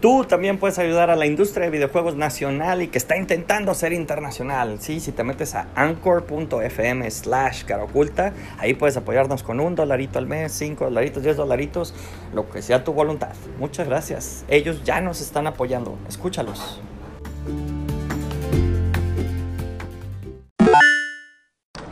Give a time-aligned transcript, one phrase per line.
[0.00, 3.92] Tú también puedes ayudar a la industria de videojuegos nacional y que está intentando ser
[3.92, 4.78] internacional.
[4.80, 10.26] Sí, si te metes a anchor.fm slash caroculta, ahí puedes apoyarnos con un dolarito al
[10.26, 11.92] mes, cinco dolaritos, diez dolaritos,
[12.32, 13.34] lo que sea tu voluntad.
[13.58, 14.46] Muchas gracias.
[14.48, 15.98] Ellos ya nos están apoyando.
[16.08, 16.80] Escúchalos.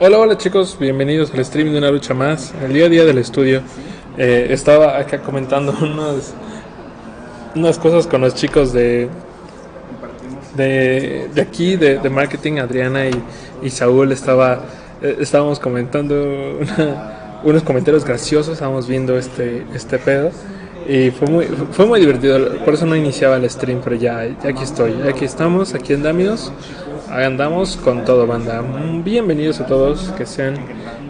[0.01, 2.55] Hola, hola chicos, bienvenidos al stream de una lucha más.
[2.65, 3.61] El día a día del estudio
[4.17, 6.33] eh, estaba acá comentando unos,
[7.55, 9.09] unas cosas con los chicos de,
[10.57, 13.23] de, de aquí, de, de marketing, Adriana y,
[13.63, 14.13] y Saúl.
[14.13, 14.61] Estaba,
[15.03, 16.59] eh, estábamos comentando
[17.45, 20.31] unos comentarios graciosos, estábamos viendo este, este pedo.
[20.89, 24.49] Y fue muy, fue muy divertido, por eso no iniciaba el stream, pero ya, ya
[24.49, 26.51] aquí estoy, aquí estamos, aquí andamos,
[27.11, 28.63] andamos con todo, banda.
[29.05, 30.57] Bienvenidos a todos, que sean,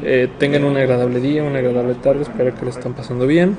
[0.03, 3.57] eh, tengan un agradable día, una agradable tarde, espero que lo estén pasando bien.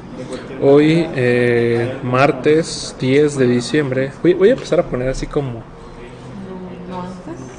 [0.61, 5.64] Hoy, eh, martes 10 de diciembre, voy, voy a empezar a poner así como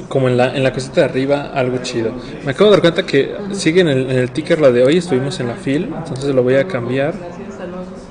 [0.09, 2.11] como en la, en la cosita de arriba, algo chido.
[2.45, 4.97] Me acabo de dar cuenta que sigue en el, en el ticker la de hoy,
[4.97, 7.15] estuvimos en la fil, entonces lo voy a cambiar.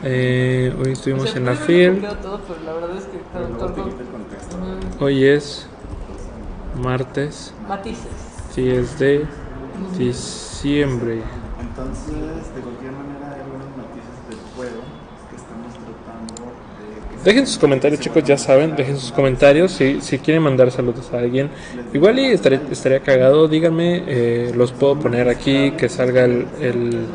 [0.05, 5.05] Eh, hoy estuvimos en la fil, todo, pero la verdad es que traductor no.
[5.05, 5.67] hoy es
[6.79, 8.07] martes Matices.
[8.55, 9.25] 10 de
[9.97, 11.21] diciembre.
[11.61, 12.15] Entonces,
[12.55, 14.81] de cualquier manera, hay algunas noticias del juego
[15.29, 20.01] que estamos tratando de que Dejen sus comentarios, chicos, ya saben, dejen sus comentarios si,
[20.01, 21.49] si quieren mandar saludos a alguien.
[21.93, 27.05] Igual y estaría, estaría cagado, díganme, eh, los puedo poner aquí, que salga el, el-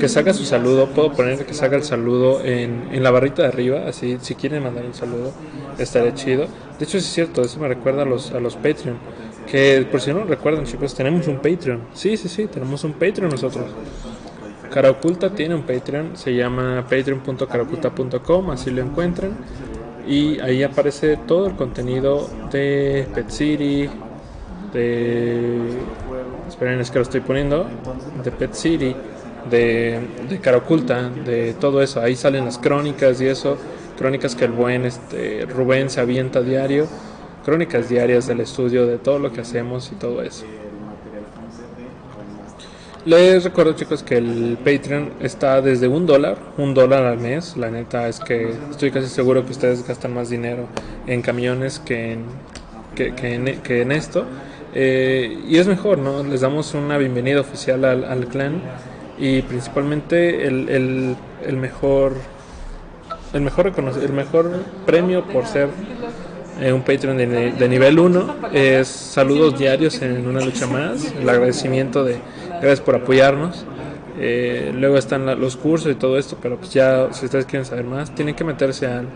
[0.00, 3.48] que salga su saludo, puedo poner que salga el saludo en, en la barrita de
[3.48, 5.32] arriba, así si quieren mandar un saludo,
[5.78, 6.46] estaría chido.
[6.78, 8.98] De hecho, sí es cierto, eso me recuerda a los, a los Patreon.
[9.46, 11.82] Que por si no recuerdan, chicos, tenemos un Patreon.
[11.94, 13.66] Sí, sí, sí, tenemos un Patreon nosotros.
[14.70, 19.32] Cara Oculta tiene un Patreon, se llama patreon.caraoculta.com, así lo encuentran.
[20.06, 23.88] Y ahí aparece todo el contenido de Pet City,
[24.72, 25.58] de.
[26.48, 27.66] Esperen, es que lo estoy poniendo.
[28.22, 28.94] De Pet City,
[29.50, 32.00] de, de Cara Oculta, de todo eso.
[32.00, 33.56] Ahí salen las crónicas y eso.
[33.98, 36.86] Crónicas que el buen este, Rubén se avienta diario.
[37.44, 40.44] Crónicas diarias del estudio, de todo lo que hacemos y todo eso.
[43.04, 47.56] Les recuerdo chicos que el Patreon está desde un dólar, un dólar al mes.
[47.56, 50.66] La neta es que estoy casi seguro que ustedes gastan más dinero
[51.06, 52.24] en camiones que en,
[52.96, 54.24] que, que en, que en esto.
[54.74, 56.24] Eh, y es mejor, ¿no?
[56.24, 58.60] Les damos una bienvenida oficial al, al clan
[59.18, 61.16] y principalmente el, el,
[61.46, 62.12] el mejor
[63.32, 63.72] el mejor
[64.02, 64.50] el mejor
[64.86, 65.68] premio por ser
[66.60, 72.02] eh, un Patreon de nivel 1 es saludos diarios en una lucha más, el agradecimiento
[72.04, 72.16] de
[72.60, 73.64] gracias por apoyarnos.
[74.18, 77.66] Eh, luego están la- los cursos y todo esto, pero pues ya si ustedes quieren
[77.66, 79.06] saber más, tienen que meterse al,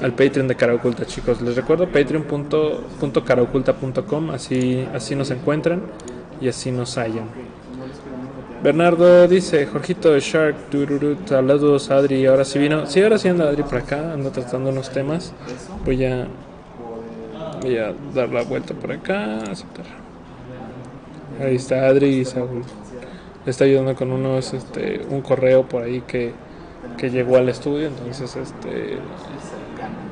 [0.00, 1.40] al Patreon de Cara Oculta, chicos.
[1.40, 5.82] Les recuerdo patreon.caraoculta.com, así, así nos encuentran
[6.40, 7.28] y así nos hallan.
[8.62, 13.48] Bernardo dice, Jorgito de Shark, tururú, saludos Adri, ahora sí vino, sí, ahora sí anda
[13.48, 15.32] Adri por acá, anda tratando unos temas,
[15.84, 16.28] voy a,
[17.60, 19.86] voy a dar la vuelta por acá, aceptar.
[21.40, 22.62] Ahí está Adri y Saúl,
[23.44, 26.32] le está ayudando con unos, este, un correo por ahí que,
[26.96, 28.98] que llegó al estudio, entonces, este,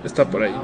[0.02, 0.54] está por ahí.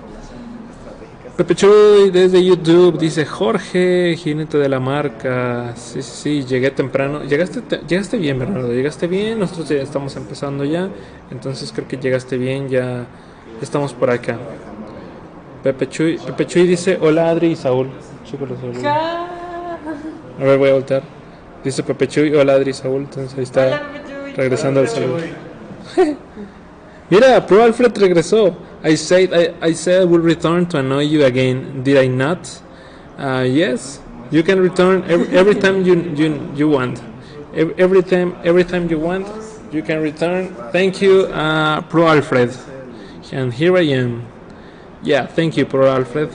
[0.00, 1.36] Tenemos una, una relación estratégica.
[1.36, 5.72] Pepe Chuy desde YouTube dice Jorge, jinete de la marca.
[5.76, 6.10] Sí, sí,
[6.42, 7.22] sí, llegué temprano.
[7.24, 8.72] Llegaste, te- llegaste bien, Bernardo.
[8.72, 9.38] Llegaste bien.
[9.38, 10.88] Nosotros ya estamos empezando ya.
[11.30, 12.68] Entonces creo que llegaste bien.
[12.68, 13.06] Ya
[13.62, 14.36] estamos por acá.
[15.62, 17.88] Pepe Chuy, Pepe Chuy dice Hola Adri y Saúl.
[18.24, 18.88] Chicos, los saludo.
[18.88, 21.02] A ver, voy a voltear.
[21.64, 23.02] Dice Pepe Chuy, Hola Adri y Saúl.
[23.02, 23.82] Entonces ahí está
[24.36, 25.18] regresando al saludo.
[27.10, 28.56] Mira, Pro Alfred regresó.
[28.82, 31.82] I said I, I said I will return to annoy you again.
[31.82, 32.62] Did I not?
[33.18, 34.00] Uh, yes.
[34.30, 37.02] You can return every, every time you you you want.
[37.54, 39.26] Every, every time every time you want,
[39.72, 40.54] you can return.
[40.70, 42.54] Thank you, uh, Pro Alfred.
[43.32, 44.24] And here I am.
[45.02, 46.30] Yeah, thank you, Pro Alfred.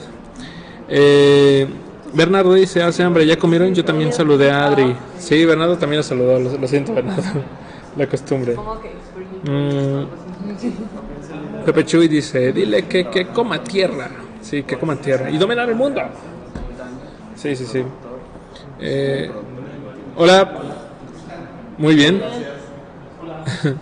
[0.88, 1.66] Eh,
[2.12, 3.74] Bernardo dice, hace hambre, ¿ya comieron?
[3.74, 4.94] Yo también saludé a Adri.
[5.18, 7.42] Sí, Bernardo también lo saludó, lo, lo siento, Bernardo.
[7.96, 8.56] La costumbre.
[9.44, 10.04] Mm,
[11.64, 14.10] Pepe Chuy dice, dile que, que coma tierra.
[14.42, 15.30] Sí, que coma tierra.
[15.30, 16.02] Y dominar el mundo.
[17.34, 17.82] Sí, sí, sí.
[18.80, 19.30] Eh,
[20.16, 20.60] hola.
[21.78, 22.22] Muy bien.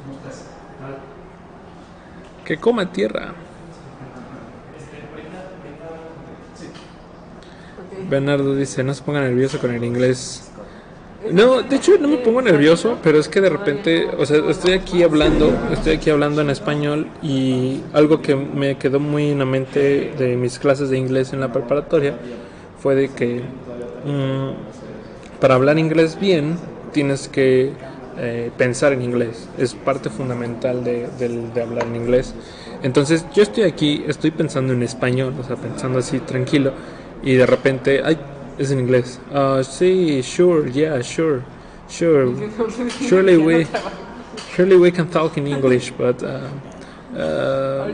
[2.44, 3.34] que coma tierra.
[8.08, 10.51] Bernardo dice, no se ponga nervioso con el inglés.
[11.30, 14.72] No, de hecho no me pongo nervioso, pero es que de repente, o sea, estoy
[14.72, 19.44] aquí hablando, estoy aquí hablando en español y algo que me quedó muy en la
[19.44, 22.14] mente de mis clases de inglés en la preparatoria
[22.80, 23.40] fue de que
[24.04, 26.56] mm, para hablar inglés bien
[26.92, 27.72] tienes que
[28.18, 32.34] eh, pensar en inglés, es parte fundamental de, de hablar en inglés.
[32.82, 36.72] Entonces yo estoy aquí, estoy pensando en español, o sea, pensando así tranquilo
[37.22, 38.18] y de repente, ay,
[38.58, 39.18] es en inglés.
[39.30, 41.42] Uh, sí, sure, yeah, sure,
[41.88, 42.34] sure.
[43.08, 43.66] Surely we,
[44.54, 46.48] surely we can talk in English, but uh,
[47.16, 47.92] uh,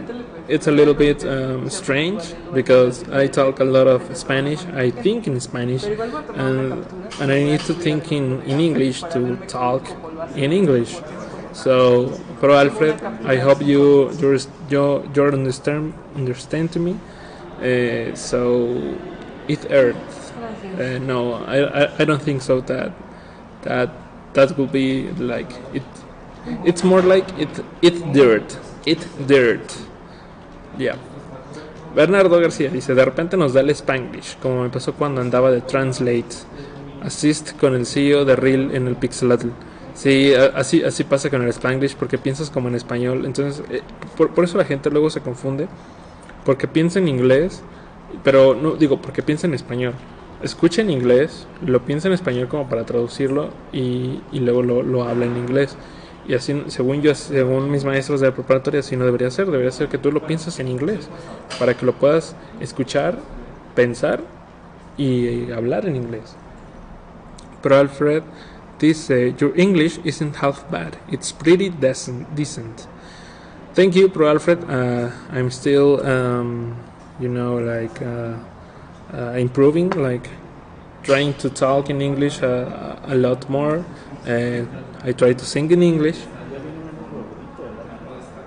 [0.48, 2.22] it's a little bit um, strange
[2.52, 4.64] because I talk a lot of Spanish.
[4.66, 6.86] I think in Spanish, and
[7.20, 9.86] and I need to think in, in English to talk
[10.36, 11.00] in English.
[11.52, 14.10] So, Pro Alfred, I hope you
[14.70, 16.96] you understand understand to me.
[17.60, 18.96] Uh, so,
[19.48, 20.17] it Earth.
[20.78, 22.60] Uh, no, I, I, I don't think so.
[22.60, 22.92] That
[23.62, 23.90] that
[24.34, 25.82] that will be like it.
[26.64, 27.50] It's more like it
[27.82, 28.56] it dirt.
[28.86, 29.74] It dirt.
[30.78, 30.96] Yeah.
[31.96, 35.62] Bernardo García dice, de repente nos da el Spanglish, como me pasó cuando andaba de
[35.62, 36.46] Translate.
[37.02, 39.48] Assist con el CEO de Reel en el Pixelatl.
[39.94, 43.26] Sí, así, así pasa con el Spanglish porque piensas como en español.
[43.26, 43.82] Entonces, eh,
[44.16, 45.66] por, por, eso la gente luego se confunde.
[46.44, 47.62] Porque piensa en inglés,
[48.22, 49.94] pero no digo porque piensa en español
[50.42, 55.04] escucha en inglés, lo piensa en español como para traducirlo y, y luego lo, lo,
[55.04, 55.76] habla en inglés.
[56.26, 59.46] Y así, según yo, según mis maestros de la preparatoria, así no debería ser.
[59.46, 61.08] Debería ser que tú lo piensas en inglés
[61.58, 63.18] para que lo puedas escuchar,
[63.74, 64.20] pensar
[64.96, 66.36] y hablar en inglés.
[67.62, 68.22] Pero Alfred
[68.78, 70.98] dice, Your English isn't half bad.
[71.10, 72.26] It's pretty decent.
[72.36, 72.86] decent.
[73.74, 74.64] Thank you, Pro Alfred.
[74.64, 76.76] Uh, I'm still, um,
[77.18, 78.02] you know, like.
[78.02, 78.36] Uh,
[79.12, 80.28] improving, like
[81.02, 83.84] trying to talk in English uh, a lot more.
[84.26, 84.68] And
[85.02, 86.18] I try to sing in English.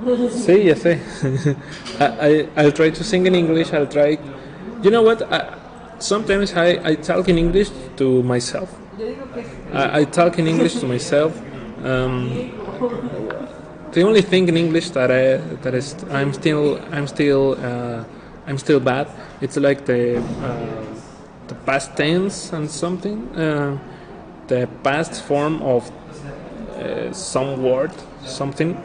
[0.31, 0.99] sí, ya sé.
[1.99, 3.73] I, I, will try to sing in English.
[3.73, 4.17] I'll try.
[4.81, 5.21] You know what?
[5.31, 5.57] I,
[5.99, 8.69] sometimes I, I talk in English to myself.
[9.73, 11.39] I, I talk in English to myself.
[11.83, 12.51] Um,
[13.91, 18.03] the only thing in English that I that is I'm still I'm still uh,
[18.47, 19.07] I'm still bad.
[19.41, 20.81] It's like the uh,
[21.47, 23.77] the past tense and something, uh,
[24.47, 25.91] the past form of
[26.77, 27.91] uh, some word,
[28.25, 28.75] something,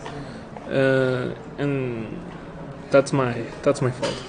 [0.69, 2.20] uh, and
[2.91, 4.23] that's my that's my fault.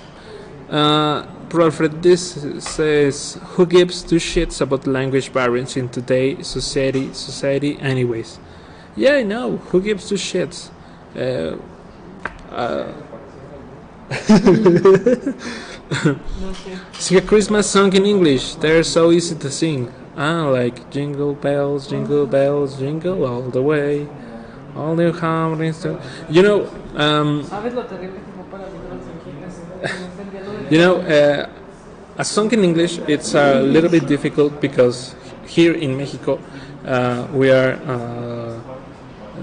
[0.70, 7.14] Uh, Alfred, this says, "Who gives two shits about language barriers in today's society?
[7.14, 8.40] Society, anyways."
[8.96, 9.58] Yeah, I know.
[9.72, 10.70] Who gives two shits?
[16.94, 18.56] Sing a Christmas song in English.
[18.56, 19.92] They're so easy to sing.
[20.16, 24.08] Ah, like jingle bells, jingle bells, jingle all the way.
[24.76, 25.86] All new harmonies.
[26.30, 27.42] You know, um,
[30.70, 31.50] you know, uh,
[32.18, 35.16] a song in English it's a little bit difficult because
[35.46, 36.40] here in Mexico
[36.86, 37.74] uh, we are.
[37.86, 38.58] Uh,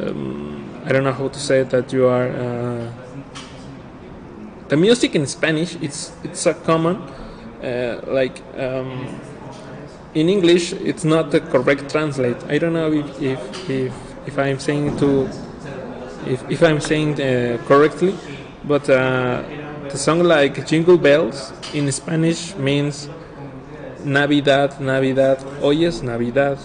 [0.01, 2.74] um, I don't know how to say that you are uh,
[4.69, 6.97] the music in Spanish it's it's a common
[7.63, 9.21] uh, like um,
[10.15, 12.37] in English it's not the correct translate.
[12.49, 13.93] I don't know if if if,
[14.27, 15.29] if I'm saying to
[16.27, 18.15] if, if I'm saying uh, correctly,
[18.65, 19.43] but uh,
[19.91, 23.09] the song like Jingle Bells in Spanish means
[24.03, 26.59] Navidad, Navidad, oyes Navidad,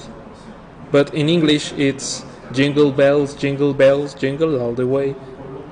[0.91, 5.15] but in English it's Jingle Bells, Jingle Bells, Jingle all the way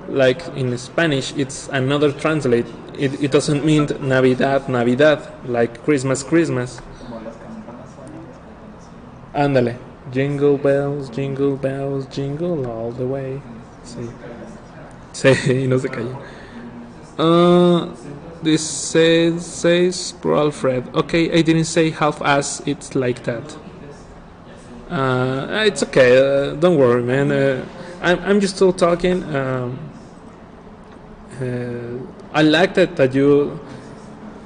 [0.07, 2.65] like in Spanish, it's another translate.
[2.97, 6.81] It, it doesn't mean Navidad, Navidad, like Christmas, Christmas.
[9.33, 9.77] Ándale.
[10.11, 13.41] Jingle bells, jingle bells, jingle all the way.
[13.83, 14.09] Sí.
[15.13, 15.29] Sí,
[15.63, 16.17] y no se calla.
[17.17, 17.89] Uh,
[18.41, 20.95] this says, says Bro Alfred.
[20.95, 23.57] Okay, I didn't say half as it's like that.
[24.89, 27.31] Uh, it's okay, uh, don't worry, man.
[27.31, 27.65] Uh,
[28.01, 29.23] I'm, I'm just still talking.
[29.35, 29.79] Um,
[31.41, 33.60] I like that that you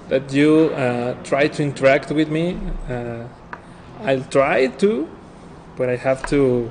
[0.09, 2.57] that you uh, try to interact with me.
[2.89, 3.23] Uh,
[4.03, 5.07] I'll try to,
[5.77, 6.69] but I have to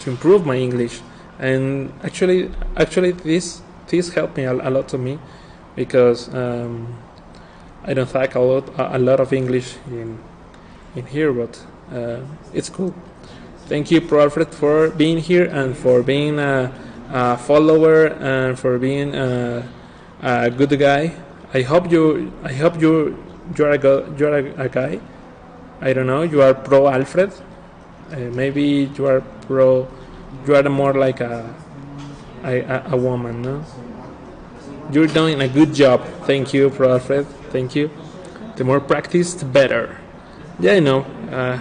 [0.00, 1.00] to improve my English.
[1.38, 5.18] And actually, actually, this this helped me a, a lot to me
[5.76, 6.98] because um,
[7.84, 10.18] I don't talk a lot a, a, lot of English in
[10.96, 12.20] in here, but uh,
[12.52, 12.94] it's cool.
[13.66, 16.38] Thank you, Pro for being here and for being.
[16.38, 16.72] Uh,
[17.12, 19.68] a follower and for being a,
[20.22, 21.14] a good guy.
[21.54, 22.32] I hope you.
[22.42, 23.22] I hope you.
[23.56, 25.00] You're a you're a, a guy.
[25.80, 26.22] I don't know.
[26.22, 27.32] You are pro Alfred.
[28.12, 29.88] Uh, maybe you are pro,
[30.46, 31.54] you are more like a,
[32.44, 33.64] a, a woman, no?
[34.92, 36.04] You're doing a good job.
[36.26, 37.26] Thank you, Pro Alfred.
[37.50, 37.90] Thank you.
[38.56, 39.98] The more practice, the better.
[40.60, 41.06] Yeah, I know.
[41.30, 41.58] Uh,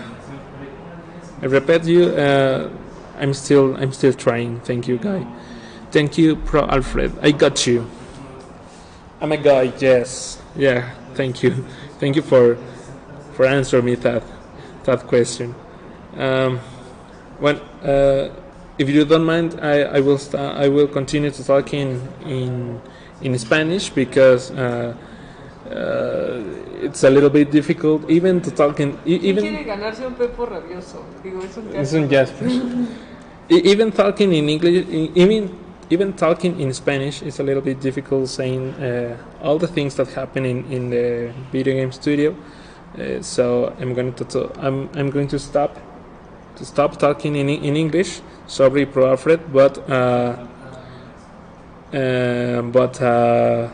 [1.41, 2.09] I repeat you.
[2.09, 2.69] Uh,
[3.17, 4.59] I'm still, I'm still trying.
[4.59, 5.25] Thank you, guy.
[5.91, 7.11] Thank you, Pro Alfred.
[7.21, 7.85] I got you.
[9.19, 9.73] I'm a guy.
[9.79, 10.41] Yes.
[10.55, 10.89] Yeah.
[11.15, 11.65] Thank you.
[11.99, 12.57] Thank you for,
[13.33, 14.23] for answering me that,
[14.85, 15.53] that question.
[16.17, 16.59] Um,
[17.39, 18.33] when, uh,
[18.77, 22.79] if you don't mind, I, I will sta I will continue to talk in in
[23.21, 24.95] in Spanish because uh,
[25.69, 26.41] uh,
[26.81, 30.13] it's a little bit difficult even to talk in e- ¿Quién quiere even ganarse un
[30.15, 31.03] pepo rabioso?
[31.23, 32.47] Digo, es un it's in Jasper.
[33.49, 35.49] E- even talking in English, even
[35.91, 38.29] even talking in Spanish is a little bit difficult.
[38.29, 42.35] Saying uh, all the things that happen in, in the video game studio,
[42.97, 45.77] uh, so I'm going to to- I'm I'm going to stop
[46.55, 48.21] to stop talking in in English.
[48.47, 50.47] Sorry, Pro Alfred, but uh,
[51.93, 53.01] uh, but.
[53.01, 53.69] Uh,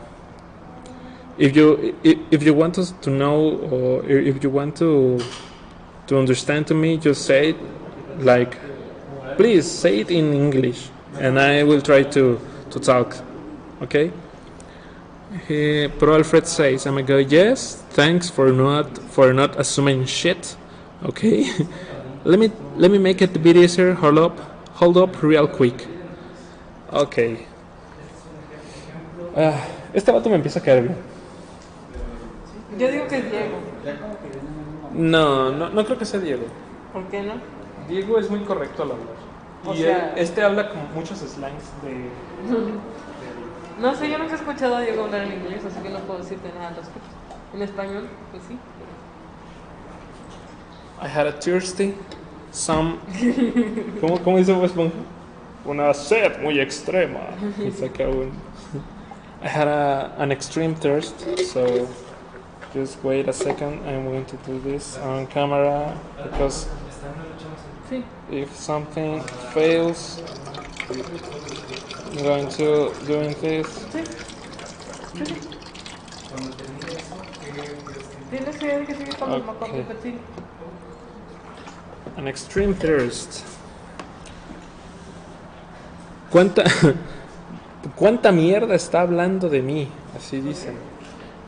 [1.38, 5.19] if you i- if you want us to know or if you want to
[6.07, 7.57] to understand to me just say it
[8.17, 8.57] like
[9.38, 13.15] please say it in english and i will try to to talk
[13.81, 14.12] okay
[16.00, 20.55] pro alfred says i'm gonna go yes thanks for not for not assuming shit
[21.03, 21.45] okay
[22.24, 24.38] let me let me make it a bit easier hold up
[24.75, 25.88] hold up real quick
[26.93, 27.45] okay
[29.39, 29.53] Ah,
[29.93, 30.95] este vato me empieza a caer bien
[32.77, 33.57] Yo digo que es Diego.
[34.93, 36.45] No, no, no creo que sea Diego.
[36.93, 37.33] ¿Por qué no?
[37.88, 39.16] Diego es muy correcto al hablar.
[39.67, 42.09] O y sea- él- este habla con muchos slangs de...
[43.79, 46.17] No sé, yo nunca he escuchado a Diego hablar en inglés, así que no puedo
[46.19, 47.09] decirte nada al respecto.
[47.53, 48.57] En español, pues sí.
[51.00, 51.93] I had a thirsty,
[52.51, 52.97] some...
[54.01, 54.95] ¿Cómo, cómo dice Bob Esponja?
[55.63, 57.19] Una sed muy extrema.
[57.63, 58.31] Y saca un...
[59.43, 61.19] I had a, an extreme thirst,
[61.53, 61.88] so
[62.74, 63.86] just wait a second.
[63.88, 65.93] I'm going to do this on camera
[66.24, 66.67] because
[67.88, 68.03] Sí.
[68.31, 69.22] If something
[69.53, 70.22] fails,
[70.89, 73.67] I'm going to doing this.
[73.91, 74.03] Sí.
[75.13, 75.36] Sí, sí.
[78.29, 79.46] Tienes que que sigue con los Ok.
[79.46, 80.17] macacos que sí.
[82.17, 83.43] An extreme thirst.
[86.29, 86.63] ¿Cuánta,
[87.96, 89.88] ¿Cuánta mierda está hablando de mí?
[90.15, 90.75] Así dicen.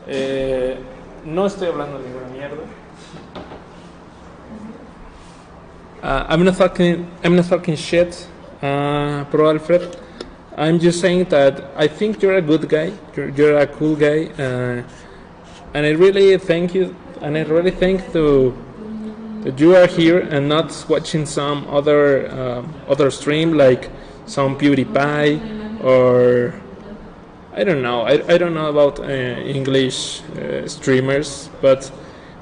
[0.06, 0.78] Eh,
[1.24, 2.62] no estoy hablando de ninguna mierda.
[6.02, 7.10] Uh, I'm not talking.
[7.22, 8.26] I'm not talking shit,
[8.62, 9.98] uh, Pro Alfred.
[10.56, 12.92] I'm just saying that I think you're a good guy.
[13.14, 14.82] You're, you're a cool guy, uh,
[15.74, 16.96] and I really thank you.
[17.20, 18.56] And I really thank to
[19.42, 23.90] that you are here and not watching some other um, other stream like
[24.24, 26.54] some PewDiePie or
[27.52, 28.02] I don't know.
[28.02, 31.92] I, I don't know about uh, English uh, streamers, but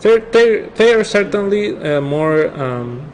[0.01, 3.11] they're, they're, they are certainly uh, more um,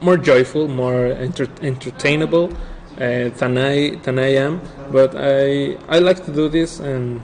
[0.00, 2.50] more joyful, more enter- entertainable
[3.00, 4.60] uh, than I than I am.
[4.92, 7.20] But I I like to do this, and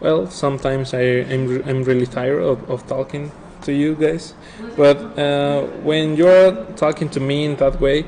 [0.00, 3.30] well, sometimes I I'm, I'm really tired of, of talking
[3.62, 4.34] to you guys.
[4.76, 8.04] But uh, when you're talking to me in that way,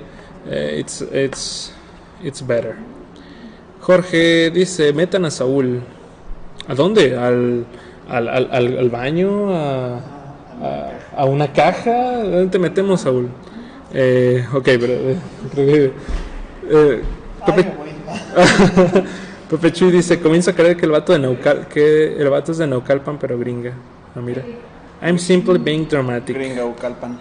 [0.46, 1.72] uh, it's it's
[2.22, 2.78] it's better.
[3.80, 5.82] Jorge dice, metan a Saúl.
[6.68, 7.16] ¿A dónde?
[7.18, 7.66] ¿Al,
[8.08, 9.52] al, al, al- al baño?
[9.52, 9.96] ¿A,
[10.62, 12.18] a, a una caja?
[12.22, 13.28] ¿Dónde te metemos, Saúl?
[13.94, 15.16] Eh, ok, pero eh,
[15.52, 15.92] creo que...
[16.70, 17.02] eh,
[17.44, 17.72] Pepe,
[19.50, 22.58] Pepe Chuy dice, comienzo a creer que el vato de Naucal, que el vato es
[22.58, 23.72] de Naucalpan, pero gringa.
[24.14, 24.42] Ah, mira.
[25.02, 26.36] I'm simply being dramatic.
[26.36, 27.18] Gringa Ucalpan.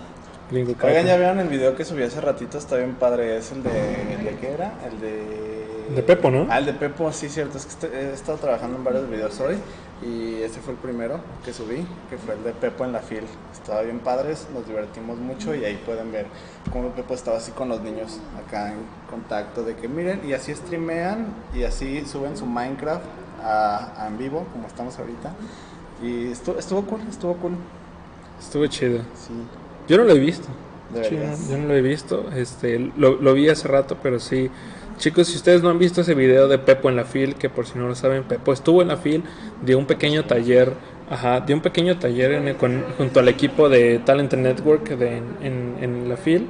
[0.51, 3.38] Gringo Oigan, ya vieron el video que subí hace ratito, está bien padre.
[3.38, 4.13] Es el de.
[4.13, 4.74] ¿El de qué era?
[4.86, 5.96] El de.
[5.96, 6.48] De Pepo, ¿no?
[6.50, 7.58] Ah, el de Pepo, sí, cierto.
[7.58, 9.56] Es que he estado trabajando en varios videos hoy.
[10.03, 13.24] Y este fue el primero que subí, que fue el de Pepo en la fil.
[13.53, 16.25] Estaba bien padres, nos divertimos mucho y ahí pueden ver
[16.72, 18.79] cómo Pepo estaba así con los niños acá en
[19.10, 19.63] contacto.
[19.63, 23.05] De que miren, y así streamean y así suben su Minecraft
[23.43, 25.34] a, a en vivo, como estamos ahorita.
[26.01, 27.53] Y estuvo, estuvo cool, estuvo cool.
[28.39, 29.00] Estuvo chido.
[29.13, 29.34] Sí,
[29.88, 30.48] Yo no lo he visto.
[31.48, 32.31] yo no lo he visto.
[32.36, 34.50] Este, lo, lo vi hace rato, pero sí.
[35.01, 37.65] Chicos, si ustedes no han visto ese video de Pepo en la fil, que por
[37.65, 39.24] si no lo saben, Pepo estuvo en la fil
[39.63, 40.74] de un pequeño taller,
[41.10, 45.17] ajá, de un pequeño taller en el- con- junto al equipo de Talent Network de,
[45.17, 46.48] en, en la fil.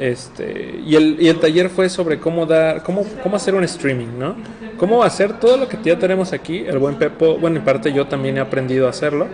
[0.00, 4.18] Este, y el, y el taller fue sobre cómo dar, cómo, cómo hacer un streaming,
[4.18, 4.34] ¿no?
[4.76, 6.64] Cómo hacer todo lo que ya tenemos aquí.
[6.66, 9.28] El buen Pepo, bueno, en parte yo también he aprendido a hacerlo.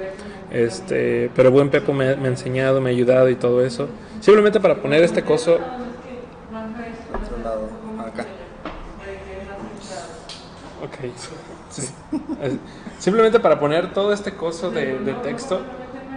[0.53, 3.89] Este, pero el buen Pepo me, me ha enseñado, me ha ayudado y todo eso.
[4.21, 5.55] Simplemente para poner este coso.
[5.55, 7.71] Otro lado,
[8.07, 8.27] acá.
[11.71, 11.89] Sí.
[12.99, 15.61] Simplemente para poner todo este coso de, de texto,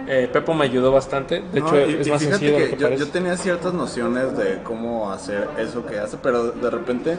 [0.06, 1.40] eh, Pepo me ayudó bastante.
[1.40, 4.62] De No, hecho, y- es y más sencillo que que yo, tenía ciertas nociones de
[4.62, 7.18] cómo hacer eso que hace, pero de repente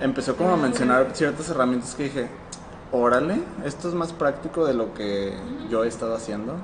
[0.00, 2.28] empezó como a mencionar ciertas herramientas que dije,
[2.92, 5.32] órale, esto es más práctico de lo que
[5.70, 6.56] yo he estado haciendo.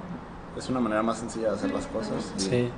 [0.59, 2.33] Es una manera más sencilla de hacer las cosas.
[2.39, 2.71] y Sí,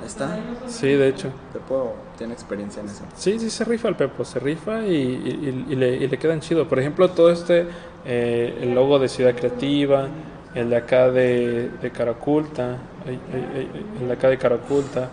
[0.00, 0.36] Ahí está.
[0.66, 1.30] sí, de hecho.
[1.68, 3.04] Puedo, tiene experiencia en eso.
[3.16, 6.40] Sí, sí, se rifa el Pepo, se rifa y, y- y le, y le quedan
[6.40, 6.66] chido.
[6.68, 7.66] Por ejemplo, todo este,
[8.04, 10.08] eh, el logo de Ciudad Creativa,
[10.54, 14.38] el de acá de, de Cara Oculta, ay, ay, ay, ay, el de acá de
[14.38, 15.08] Cara Oculta,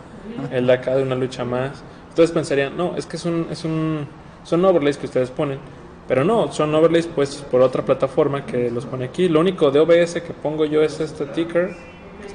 [0.51, 1.83] el de acá de Una Lucha Más.
[2.09, 4.05] Ustedes pensarían, no, es que es un, es un,
[4.43, 5.59] son overlays que ustedes ponen.
[6.07, 9.29] Pero no, son overlays puestos por otra plataforma que los pone aquí.
[9.29, 11.73] Lo único de OBS que pongo yo es este ticker,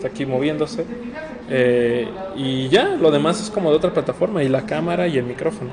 [0.06, 0.84] está aquí moviéndose.
[1.48, 5.24] Eh, y ya, lo demás es como de otra plataforma, y la cámara y el
[5.24, 5.70] micrófono.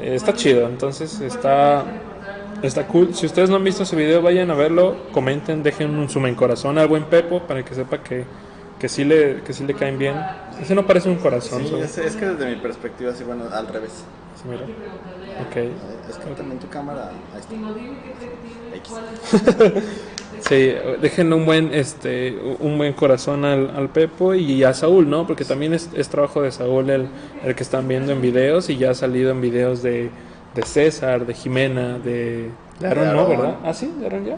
[0.00, 1.84] Eh, está chido, entonces está,
[2.62, 3.14] está cool.
[3.14, 6.34] Si ustedes no han visto ese video, vayan a verlo, comenten, dejen un zoom en
[6.34, 8.24] corazón al buen Pepo para que sepa que,
[8.78, 10.14] que, sí, le, que sí le caen bien.
[10.60, 13.66] Ese no parece un corazón, Sí, es, es que desde mi perspectiva, sí, bueno, al
[13.68, 14.04] revés.
[14.42, 14.62] sí, mira.
[14.62, 15.56] Ok.
[16.08, 17.54] Es que también tu cámara, ahí está.
[18.76, 18.94] X.
[20.40, 25.26] Sí, dejen un buen, este, un buen corazón al, al Pepo y a Saúl, ¿no?
[25.26, 27.08] Porque también es, es trabajo de Saúl el,
[27.44, 30.10] el que están viendo en videos y ya ha salido en videos de,
[30.54, 32.50] de César, de Jimena, de,
[32.80, 33.28] de Aaron, De ¿no?
[33.28, 33.56] ¿Verdad?
[33.64, 34.36] Ah, sí, de Aaron ya.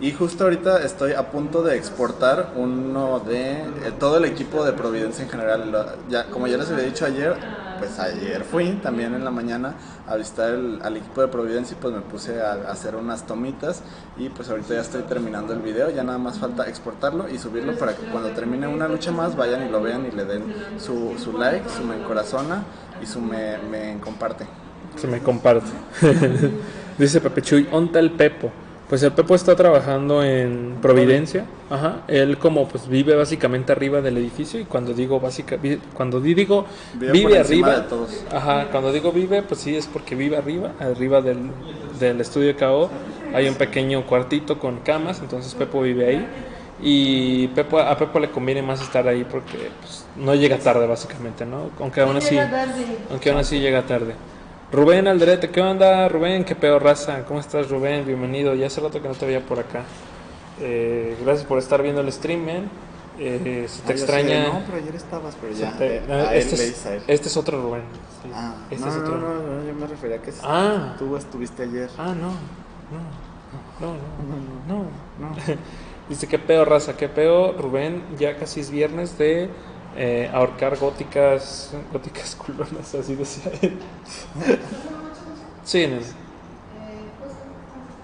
[0.00, 4.72] Y justo ahorita estoy a punto de exportar uno de eh, todo el equipo de
[4.72, 5.96] Providencia en general.
[6.08, 7.34] Ya, como ya les había dicho ayer,
[7.80, 9.74] pues ayer fui también en la mañana
[10.06, 13.82] a visitar el- al equipo de Providencia y pues me puse a, hacer unas tomitas
[14.18, 17.72] y pues ahorita ya estoy terminando el video, ya nada más falta exportarlo y subirlo
[17.78, 20.44] para que cuando termine una lucha más vayan y lo vean y le den
[20.78, 22.62] su, su like, su me encorazona
[23.02, 24.44] y su me, me comparte.
[24.96, 25.70] Se me comparte.
[26.98, 28.52] Dice Pepe Chuy, ¿onta el Pepo?
[28.90, 31.44] Pues el Pepo está trabajando en Providencia.
[31.70, 32.00] Ajá.
[32.08, 36.34] Él como pues vive básicamente arriba del edificio y cuando digo básica, vi- cuando di-
[36.34, 37.76] digo Vive arriba.
[37.76, 38.24] de todos.
[38.32, 38.66] Ajá.
[38.72, 41.38] Cuando digo vive, pues sí es porque vive arriba, arriba del,
[42.00, 42.90] del estudio KO.
[43.32, 46.26] Hay un pequeño cuartito con camas, entonces Pepo vive ahí.
[46.82, 51.46] Y Pepo, a Pepo le conviene más estar ahí porque pues, no llega tarde básicamente,
[51.46, 51.70] ¿no?
[51.78, 52.36] Aunque aún así,
[53.10, 54.14] aunque aún así llega tarde.
[54.72, 56.44] Rubén Alderete, ¿qué onda Rubén?
[56.44, 57.24] ¿Qué peor raza?
[57.26, 58.06] ¿Cómo estás Rubén?
[58.06, 58.54] Bienvenido.
[58.54, 59.82] Ya hace rato que no te veía por acá.
[60.60, 62.70] Eh, gracias por estar viendo el stream, man.
[63.18, 64.44] Eh, si te Ah, extraña...
[64.44, 65.76] sé, No, pero ayer estabas, pero ya.
[65.76, 67.02] te- eh, no, a este, es, dice a él.
[67.08, 67.82] este es otro Rubén.
[68.22, 68.30] sí.
[68.32, 69.18] Ah, este no, es no, otro.
[69.18, 70.94] no, no, yo me refería a que Ah.
[70.98, 71.90] tú estuviste ayer.
[71.98, 72.30] Ah, no.
[73.80, 73.94] No, no,
[74.68, 74.84] no, no.
[75.28, 75.36] no.
[76.08, 79.48] Dice, qué peo, raza, qué peo, Rubén, ya casi es viernes de
[79.96, 83.78] eh, ahorcar góticas, góticas culonas, así decía él.
[85.64, 85.86] sí.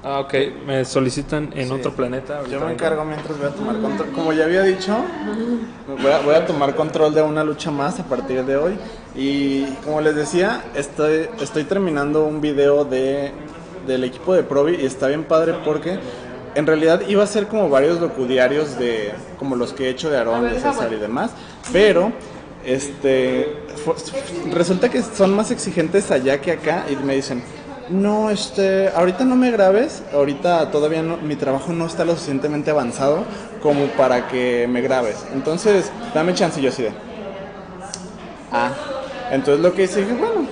[0.05, 1.72] Ah, ok, me solicitan en Sí.
[1.75, 2.40] otro planeta.
[2.49, 4.12] Yo me encargo mientras voy a tomar control.
[4.12, 4.96] Como ya había dicho,
[6.01, 8.79] voy a, voy a tomar control de una lucha más a partir de hoy.
[9.16, 13.33] Y como les decía, estoy, estoy terminando un video de,
[13.88, 15.99] del equipo de Provi y está bien padre porque
[16.55, 20.18] en realidad iba a ser como varios locudiarios de como los que he hecho de
[20.18, 21.33] Aarón, de César y demás.
[21.72, 22.12] Pero
[22.64, 23.48] este
[24.52, 27.42] resulta que son más exigentes allá que acá y me dicen
[27.88, 32.70] no, este, ahorita no me grabes, ahorita todavía no, mi trabajo no está lo suficientemente
[32.70, 33.24] avanzado
[33.62, 35.24] como para que me grabes.
[35.33, 36.90] Entonces, dame chance y yo así de.
[38.50, 38.70] Ah,
[39.31, 40.46] entonces lo que hice, dije, bueno,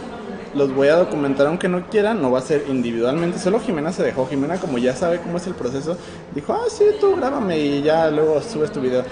[0.54, 4.02] los voy a documentar aunque no quieran, no va a ser individualmente, solo Jimena se
[4.02, 5.96] dejó, Jimena como ya sabe cómo es el proceso,
[6.34, 9.02] dijo, ah, sí, tú grábame y ya luego subes tu video.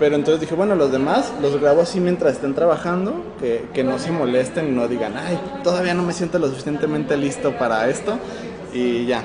[0.00, 3.98] Pero entonces dije, bueno, los demás los grabo así mientras estén trabajando, que, que no
[3.98, 8.18] se molesten y no digan, ay, todavía no me siento lo suficientemente listo para esto.
[8.72, 9.22] Y ya,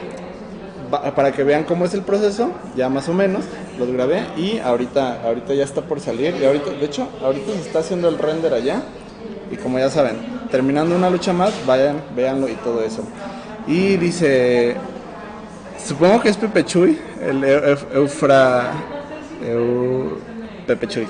[1.15, 3.45] para que vean cómo es el proceso, ya más o menos,
[3.79, 6.35] los grabé y ahorita, ahorita ya está por salir.
[6.41, 8.81] Y ahorita, de hecho, ahorita se está haciendo el render allá.
[9.49, 10.17] Y como ya saben,
[10.51, 13.01] terminando una lucha más, vayan, véanlo y todo eso.
[13.65, 14.75] Y dice,
[15.88, 18.71] supongo que es Pepe Chuy, el Eu- Eu- Eufra...
[19.41, 20.35] Eu-
[20.65, 21.08] Pepe Chuy.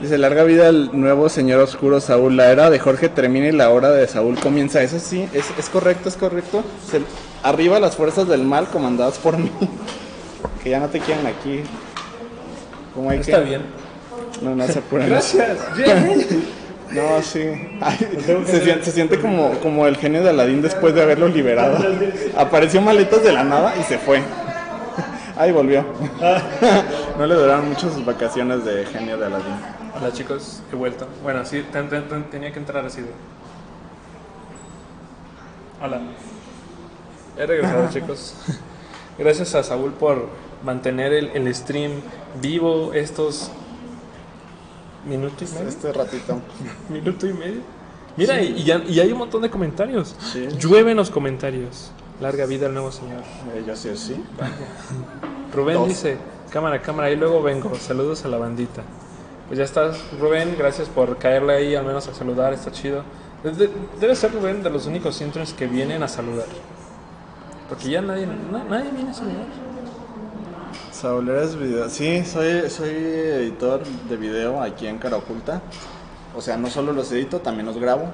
[0.00, 2.36] Dice, larga vida al nuevo señor oscuro Saúl.
[2.36, 4.82] La era de Jorge termina y la hora de Saúl comienza.
[4.82, 6.62] Eso sí, es, es correcto, es correcto.
[6.90, 7.00] Se-
[7.42, 9.50] arriba las fuerzas del mal comandadas por mí.
[10.62, 11.62] que ya no te quieren aquí.
[12.94, 13.62] ¿Cómo hay Está que- bien.
[14.42, 15.08] No, no se apuren.
[15.08, 15.56] Gracias.
[16.92, 17.40] No, sí.
[17.80, 17.98] Ay,
[18.46, 21.76] se, siente, se siente como, como el genio de Aladín después de haberlo liberado.
[22.36, 24.22] Apareció maletas de la nada y se fue.
[25.36, 25.84] Ahí volvió.
[27.18, 29.54] no le duraron mucho sus vacaciones de genio de Aladdin.
[29.98, 31.06] Hola chicos, he vuelto.
[31.22, 33.10] Bueno, sí, ten- ten- ten- tenía que entrar así de...
[35.82, 36.00] Hola.
[37.38, 38.34] He regresado chicos.
[39.18, 40.28] Gracias a Saúl por
[40.64, 41.92] mantener el, el stream
[42.40, 43.50] vivo estos
[45.06, 45.68] minutos y medio.
[45.68, 46.40] Este ratito.
[46.88, 47.60] Minuto y medio.
[48.16, 50.16] Mira, y, y ya- y hay un montón de comentarios.
[50.32, 50.48] Sí.
[50.58, 51.90] Llueven los comentarios.
[52.20, 53.20] Larga vida al nuevo señor.
[53.54, 54.24] Eh, yo sí, sí.
[55.54, 55.88] Rubén Dos.
[55.88, 56.16] dice,
[56.50, 57.74] cámara, cámara, y luego vengo.
[57.76, 58.82] Saludos a la bandita.
[59.48, 63.02] Pues ya estás, Rubén, gracias por caerle ahí, al menos a saludar, está chido.
[63.44, 66.46] De- debe ser Rubén de los únicos interns que vienen a saludar.
[67.68, 69.46] Porque ya nadie, na- nadie viene a saludar.
[70.90, 71.88] Saúl, eres video.
[71.90, 75.60] Sí, soy, soy editor de video aquí en Cara Oculta.
[76.34, 78.06] O sea, no solo los edito, también los grabo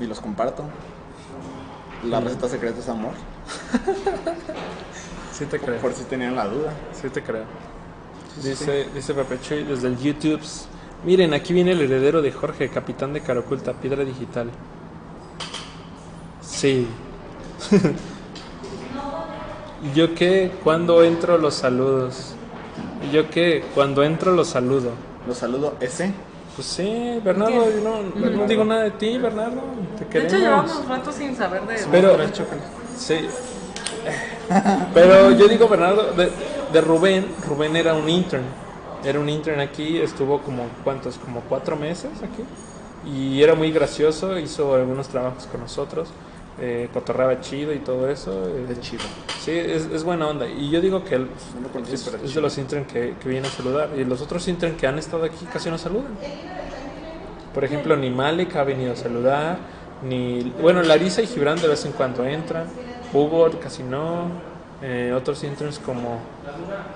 [0.00, 0.62] y los comparto.
[2.04, 3.12] La receta secreta es amor,
[5.32, 6.72] Sí te creo, por si tenían la duda.
[6.92, 7.44] sí te creo.
[8.42, 10.40] Dice, dice Pepe Chuy desde el YouTube.
[11.04, 14.50] Miren, aquí viene el heredero de Jorge, capitán de Caroculta, piedra digital.
[16.40, 16.86] Sí.
[19.82, 20.52] ¿Y yo qué?
[20.62, 22.34] Cuando entro los saludos.
[23.08, 23.64] ¿Y yo qué?
[23.74, 24.90] Cuando entro los saludo.
[25.26, 26.12] Los saludo ese.
[26.54, 29.62] Pues sí, Bernardo, yo no, no digo nada de ti, Bernardo.
[29.98, 30.32] Te De queremos.
[30.34, 32.16] hecho, llevamos rato sin saber de Pero,
[33.06, 33.28] sí.
[34.94, 36.30] Pero yo digo, Bernardo, de,
[36.72, 38.44] de Rubén, Rubén era un intern.
[39.04, 41.18] Era un intern aquí, estuvo como, ¿cuántos?
[41.18, 42.44] Como cuatro meses aquí.
[43.04, 46.08] Y era muy gracioso, hizo algunos trabajos con nosotros.
[46.60, 48.46] Eh, cotorreaba chido y todo eso.
[48.48, 49.02] eh, Es chido.
[49.40, 50.46] Sí, es, es buena onda.
[50.46, 51.28] Y yo digo que él
[51.74, 53.90] No es, de los intern que, que vienen a saludar.
[53.96, 56.12] Y los otros intern que han estado aquí casi no saludan.
[57.54, 59.58] Por ejemplo, ni Malik ha venido a saludar.
[60.02, 62.66] Ni, bueno, Larisa y Gibran de vez en cuando entran.
[63.12, 64.26] Hugo casi no.
[64.82, 66.18] Eh, otros interns como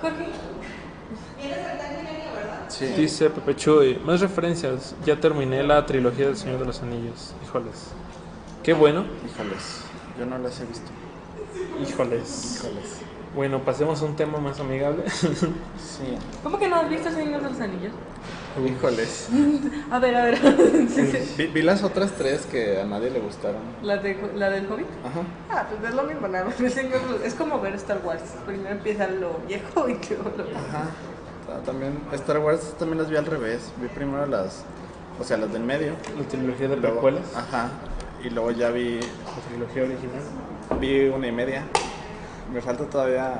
[0.01, 0.25] Jorge,
[2.69, 2.85] Sí.
[2.97, 3.95] dice Pepe Chuy.
[4.03, 4.95] Más referencias.
[5.05, 7.33] Ya terminé la trilogía del Señor de los Anillos.
[7.43, 7.91] Híjoles.
[8.61, 9.05] Qué bueno.
[9.25, 9.81] Híjoles,
[10.19, 10.91] yo no las he visto.
[11.81, 12.57] Híjoles.
[12.59, 12.97] Híjoles.
[13.35, 15.03] Bueno, pasemos a un tema más amigable.
[15.77, 16.17] Sí.
[16.43, 17.93] ¿cómo que no has visto Señor de los Anillos?
[18.65, 19.29] Híjoles.
[19.91, 20.37] A ver, a ver.
[20.89, 21.35] Sí, sí.
[21.37, 23.61] Vi, vi las otras tres que a nadie le gustaron.
[23.83, 24.87] ¿La, de, ¿La del Hobbit?
[25.05, 25.21] Ajá.
[25.49, 26.59] Ah, pues es lo mismo, nada más.
[27.23, 28.21] Es como ver Star Wars.
[28.45, 30.85] Primero empieza lo viejo y luego lo Ajá.
[31.49, 33.71] Ah, También Star Wars también las vi al revés.
[33.81, 34.63] Vi primero las,
[35.19, 35.93] o sea, las del medio.
[36.17, 37.23] la trilogía de Luego- precuelas.
[37.35, 37.69] Ajá.
[38.23, 40.21] Y luego ya vi, La trilogía original.
[40.81, 41.63] vi una y media.
[42.51, 43.37] Me falta todavía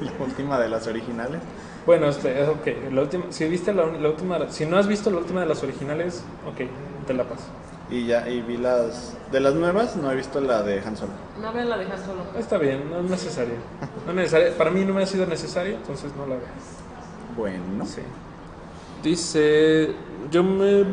[0.00, 1.40] la última de las originales.
[1.86, 2.92] Bueno, este, es ok.
[2.92, 5.62] La última, si viste la, la última, si no has visto la última de las
[5.62, 7.44] originales, ok, te la paso.
[7.90, 11.12] Y ya y vi las de las nuevas, no he visto la de Han Solo.
[11.40, 12.22] No vean la de Han Solo.
[12.38, 13.54] Está bien, no es necesario.
[14.04, 14.52] No es necesario.
[14.52, 16.46] Para mí no me ha sido necesario, entonces no la veo.
[17.36, 17.86] Bueno.
[17.86, 18.02] Sí.
[19.02, 19.92] Dice,
[20.30, 20.84] yo me...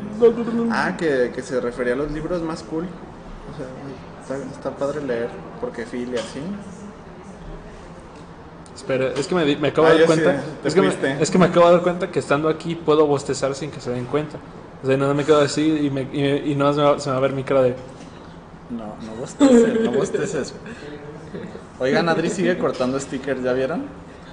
[0.71, 2.86] Ah, que, que se refería a los libros más cool.
[2.86, 6.39] O sea, está, está padre leer porque Phil y así.
[8.77, 10.43] Espera, es que me, me acabo Ah, de dar sí, cuenta.
[10.61, 10.87] te es, que me,
[11.19, 13.89] es que me acabo de dar cuenta que estando aquí puedo bostezar sin que se
[13.89, 14.37] den cuenta.
[14.83, 17.09] O sea, nada me quedo así y, me, y, y no se me, va, se
[17.09, 17.75] me va a ver mi cara de...
[18.69, 20.53] No, no bosteces, no bosteces.
[21.79, 23.85] Oigan, Adri sigue cortando stickers, ¿ya vieron?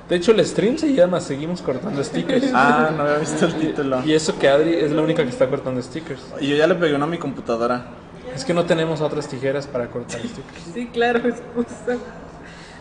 [0.08, 2.50] De hecho, el stream se llama Seguimos cortando stickers.
[2.52, 4.04] Ah, no había visto el título.
[4.04, 6.20] Y eso que Adri es la única que está cortando stickers.
[6.40, 7.86] Y yo ya le pegué uno a mi computadora.
[8.34, 10.64] Es que no tenemos otras tijeras para cortar stickers.
[10.74, 11.96] Sí, claro, excusa.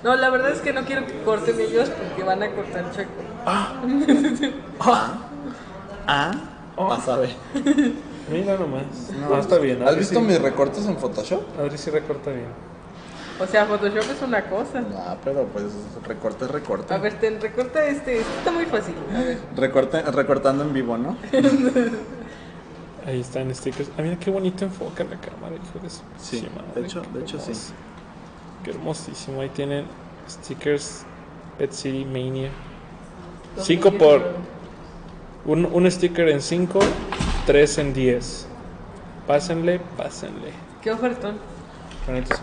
[0.03, 3.11] No, la verdad es que no quiero que corten ellos porque van a cortar Checo.
[6.05, 6.33] Ah,
[6.77, 7.33] vas a ver.
[8.29, 8.83] Mira nomás.
[9.29, 9.81] No, está bien.
[9.83, 11.41] ¿Has visto sí- mis recortes en Photoshop?
[11.59, 12.47] Adri sí recorta bien.
[13.39, 14.83] O sea, Photoshop es una cosa.
[14.97, 15.65] Ah, pero pues
[16.05, 16.93] recorte recorte.
[16.93, 18.19] A ver, ten, recorta este.
[18.19, 18.95] Este está muy fácil.
[19.15, 19.37] A ver.
[19.55, 21.15] Recorte, recortando en vivo, ¿no?
[23.05, 23.89] Ahí están stickers.
[23.97, 27.21] Ah, mira qué bonito enfoca la cámara, hijo de su Sí, madre, de hecho- de
[27.21, 27.51] hecho, sí.
[28.63, 29.41] Qué hermosísimo.
[29.41, 29.85] Ahí tienen
[30.29, 31.05] stickers
[31.57, 32.49] Pet City Mania.
[33.57, 34.21] 5 por.
[35.45, 36.79] Un, un sticker en 5,
[37.45, 38.47] 3 en 10.
[39.27, 40.51] Pásenle, pásenle.
[40.81, 41.35] Qué ofertón.
[42.05, 42.33] Sí.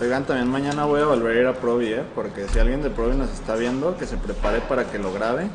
[0.00, 2.02] Oigan, también mañana voy a volver a ir a Provi, ¿eh?
[2.14, 5.48] Porque si alguien de Provi nos está viendo, que se prepare para que lo grabe.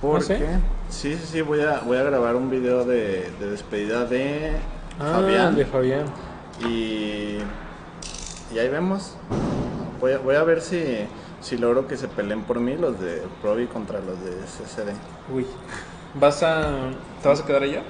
[0.00, 0.38] Porque,
[0.88, 4.52] sí, sí, sí, voy a, voy a grabar un video de, de despedida de
[4.98, 5.54] Ah, Fabián.
[5.56, 6.04] de Fabián.
[6.66, 7.38] Y,
[8.52, 9.14] y ahí vemos.
[10.00, 11.06] Voy a, voy a ver si,
[11.40, 14.92] si logro que se peleen por mí los de Provi contra los de CCD.
[15.32, 15.46] Uy.
[16.14, 16.90] ¿Vas a.
[17.22, 17.82] ¿Te vas a quedar allá?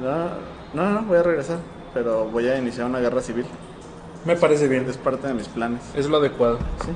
[0.00, 0.28] No,
[0.74, 1.58] no, no, voy a regresar.
[1.92, 3.46] Pero voy a iniciar una guerra civil.
[4.24, 4.88] Me parece bien.
[4.88, 5.82] Es parte de mis planes.
[5.94, 6.58] Es lo adecuado.
[6.84, 6.92] Sí.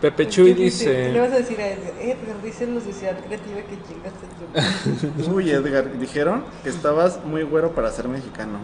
[0.00, 0.84] Pepe Chuy ¿Qué dice?
[0.84, 1.92] ¿Qué le vas a decir a Edgar?
[2.00, 5.32] Edgar, dice en la sociedad creativa que chingaste tú.
[5.34, 8.60] Uy, Edgar, dijeron que estabas muy güero para ser mexicano.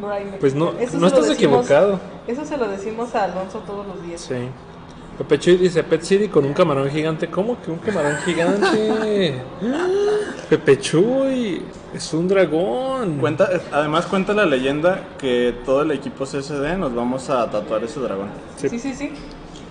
[0.00, 2.00] Brian, Pues no, eso no estás decimos- equivocado.
[2.26, 4.20] Eso se lo decimos a Alonso todos los días.
[4.20, 4.34] Sí.
[5.18, 7.28] Pepe Chuy dice Pet City con un camarón gigante.
[7.30, 9.40] ¿Cómo que un camarón gigante?
[10.50, 11.62] Pepe Chuy
[11.94, 13.16] es un dragón.
[13.18, 17.98] Cuenta, además cuenta la leyenda que todo el equipo CSD nos vamos a tatuar ese
[18.00, 18.28] dragón.
[18.56, 18.68] Sí.
[18.68, 19.12] Sí, sí, sí.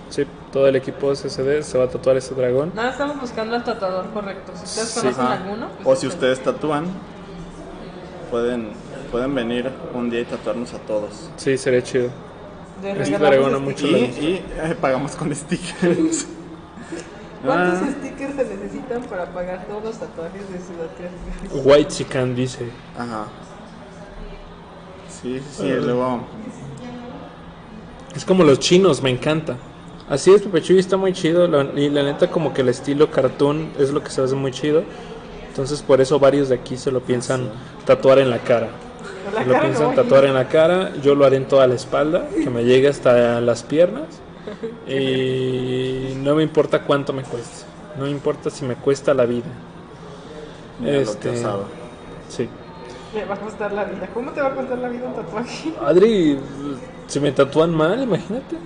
[0.08, 2.72] Sí, todo el equipo de CCD se va a tatuar ese dragón.
[2.74, 4.52] Nada, estamos buscando al tatuador correcto.
[4.54, 5.00] Si ustedes Sí.
[5.00, 5.32] conocen Ajá.
[5.34, 6.86] alguno, pues O si ustedes tatúan,
[8.30, 8.70] pueden,
[9.06, 11.30] pueden venir un día y tatuarnos a todos.
[11.36, 12.10] Sí, sería chido.
[12.82, 16.26] le Es regalamos mucho Y, y, eh, pagamos con stickers.
[17.44, 17.92] ¿Cuántos Ah.
[18.00, 21.62] stickers se necesitan para pagar todos los tatuajes de Ciudad Creativa?
[21.64, 22.66] White Chican dice.
[22.98, 23.26] Ajá.
[25.08, 26.20] Sí, sí, sí, luego...
[28.14, 29.56] Es como los chinos, me encanta.
[30.08, 31.46] Así es, Pepe Chuy está muy chido.
[31.76, 34.84] y la neta, como que el estilo cartoon es lo que se hace muy chido.
[35.48, 37.50] Entonces, por eso varios de aquí se lo piensan
[37.84, 38.68] tatuar en la cara.
[39.34, 39.94] La Se lo piensan no.
[39.94, 40.92] tatuar en la cara.
[41.02, 44.04] Yo lo haré en toda la espalda, que me llegue hasta las piernas.
[44.88, 47.64] Y no me importa cuánto me cueste.
[47.98, 49.46] No me importa si me cuesta la vida.
[50.80, 51.64] Mira Este- lo.
[52.28, 52.48] Sí.
[53.14, 54.08] Me va a costar la vida.
[54.12, 55.72] ¿Cómo te va a costar la vida un tatuaje?
[55.84, 56.38] Adri,
[57.06, 58.56] si me tatúan mal, imagínate.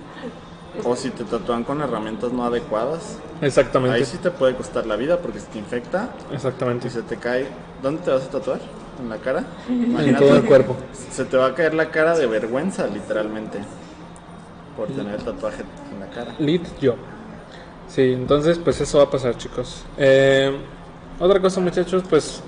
[0.83, 3.17] O si te tatúan con herramientas no adecuadas.
[3.41, 3.95] Exactamente.
[3.97, 6.87] Ahí sí te puede costar la vida porque si te infecta Exactamente.
[6.87, 7.47] y se te cae...
[7.81, 8.59] ¿Dónde te vas a tatuar?
[8.99, 9.43] ¿En la cara?
[9.69, 10.75] En todo el cuerpo.
[11.11, 13.59] Se te va a caer la cara de vergüenza, literalmente.
[14.75, 16.33] Por tener el tatuaje en la cara.
[16.39, 16.95] Lead yo.
[17.87, 19.83] Sí, entonces pues eso va a pasar chicos.
[19.97, 20.55] Eh,
[21.19, 22.41] otra cosa muchachos, pues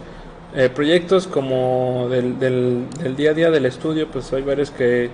[0.56, 5.10] eh, proyectos como del, del, del día a día del estudio, pues hay varios que,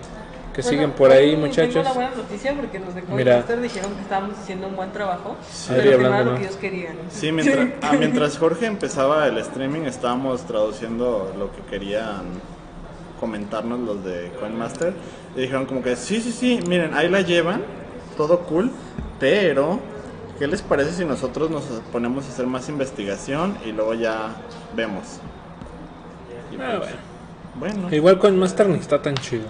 [0.61, 1.73] que Bueno, siguen por ahí hoy muchachos.
[1.73, 3.23] Tengo una buena noticia porque los de Mira.
[3.43, 5.35] Codemaster dijeron que estábamos haciendo un buen trabajo.
[5.69, 6.95] Adri pero que no era lo que ellos querían.
[7.09, 12.23] Sí, mientras, ah, mientras Jorge empezaba el streaming estábamos traduciendo lo que querían
[13.19, 14.93] comentarnos los de Coinmaster
[15.35, 17.61] y dijeron como que sí, sí, sí, miren, ahí la llevan,
[18.15, 18.71] todo cool,
[19.19, 19.79] pero
[20.39, 24.35] ¿qué les parece si nosotros nos ponemos a hacer más investigación y luego ya
[24.75, 25.03] vemos?
[26.51, 26.91] Y Ah, pues,
[27.59, 27.75] bueno.
[27.81, 29.45] bueno, Igual con Master ni está tan chido.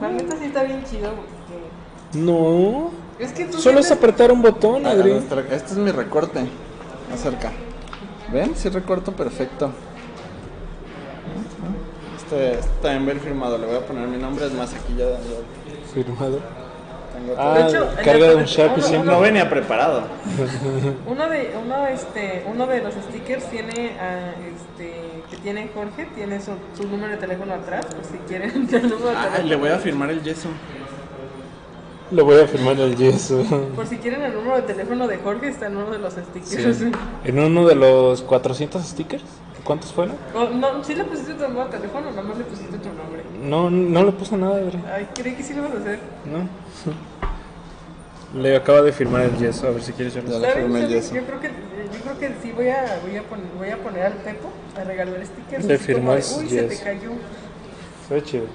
[0.00, 2.18] La neta sí está bien chido porque...
[2.18, 5.12] No, Es que tú solo es apretar un botón, Adri.
[5.12, 6.40] este es mi recorte,
[7.12, 7.52] acerca.
[8.32, 8.54] ¿Ven?
[8.56, 9.70] Sí recorto perfecto.
[12.16, 15.92] Este, este también firmado, le voy a poner mi nombre, es más aquí ya, ya
[15.94, 16.38] Firmado.
[17.14, 19.10] tengo Ah, De hecho, carga de un Sharpie siempre.
[19.12, 20.02] No venía preparado.
[21.06, 24.57] Uno de, uno, este, uno de los stickers tiene, que
[25.42, 29.14] tiene Jorge, tiene su, su número de teléfono atrás, por si quieren el número de
[29.14, 29.44] teléfono.
[29.48, 30.48] le voy a firmar el yeso.
[32.10, 33.42] Le voy a firmar el yeso.
[33.76, 36.76] Por si quieren el número de teléfono de Jorge, está en uno de los stickers.
[36.78, 36.90] Sí.
[37.24, 39.24] En uno de los 400 stickers.
[39.64, 40.16] ¿Cuántos fueron?
[40.34, 43.22] O, no, sí le pusiste tu número de teléfono, nada más le pusiste tu nombre.
[43.42, 44.78] No, no le puse nada, Adri.
[44.90, 45.98] Ay, creí que sí lo ibas a hacer.
[46.24, 46.48] No.
[48.34, 51.14] Le acaba de firmar el yeso, a ver si quieres yo le firmé el yeso.
[51.14, 54.02] Yo creo que yo creo que sí voy a voy a poner, voy a poner
[54.02, 55.64] al Pepo a regalar stickers.
[55.64, 57.10] Le así como firmó de, el Uy, se te cayó.
[58.06, 58.46] Fue chido.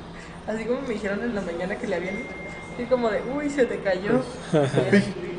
[0.48, 2.16] Así como me dijeron en la mañana que le habían
[2.74, 4.22] así como de, uy, se te cayó.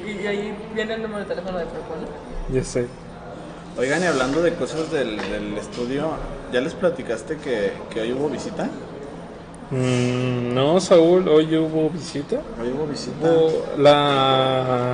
[0.06, 2.54] y, y ahí viene el número de teléfono de Pepo, ¿no?
[2.54, 2.86] Ya sé.
[3.76, 6.10] Oigan, y hablando de cosas del, del estudio,
[6.52, 8.68] ¿ya les platicaste que, que hoy hubo visita?
[9.78, 12.36] Mm, no, Saúl, hoy hubo visita.
[12.60, 13.16] Hoy hubo visita.
[13.26, 14.92] Hubo la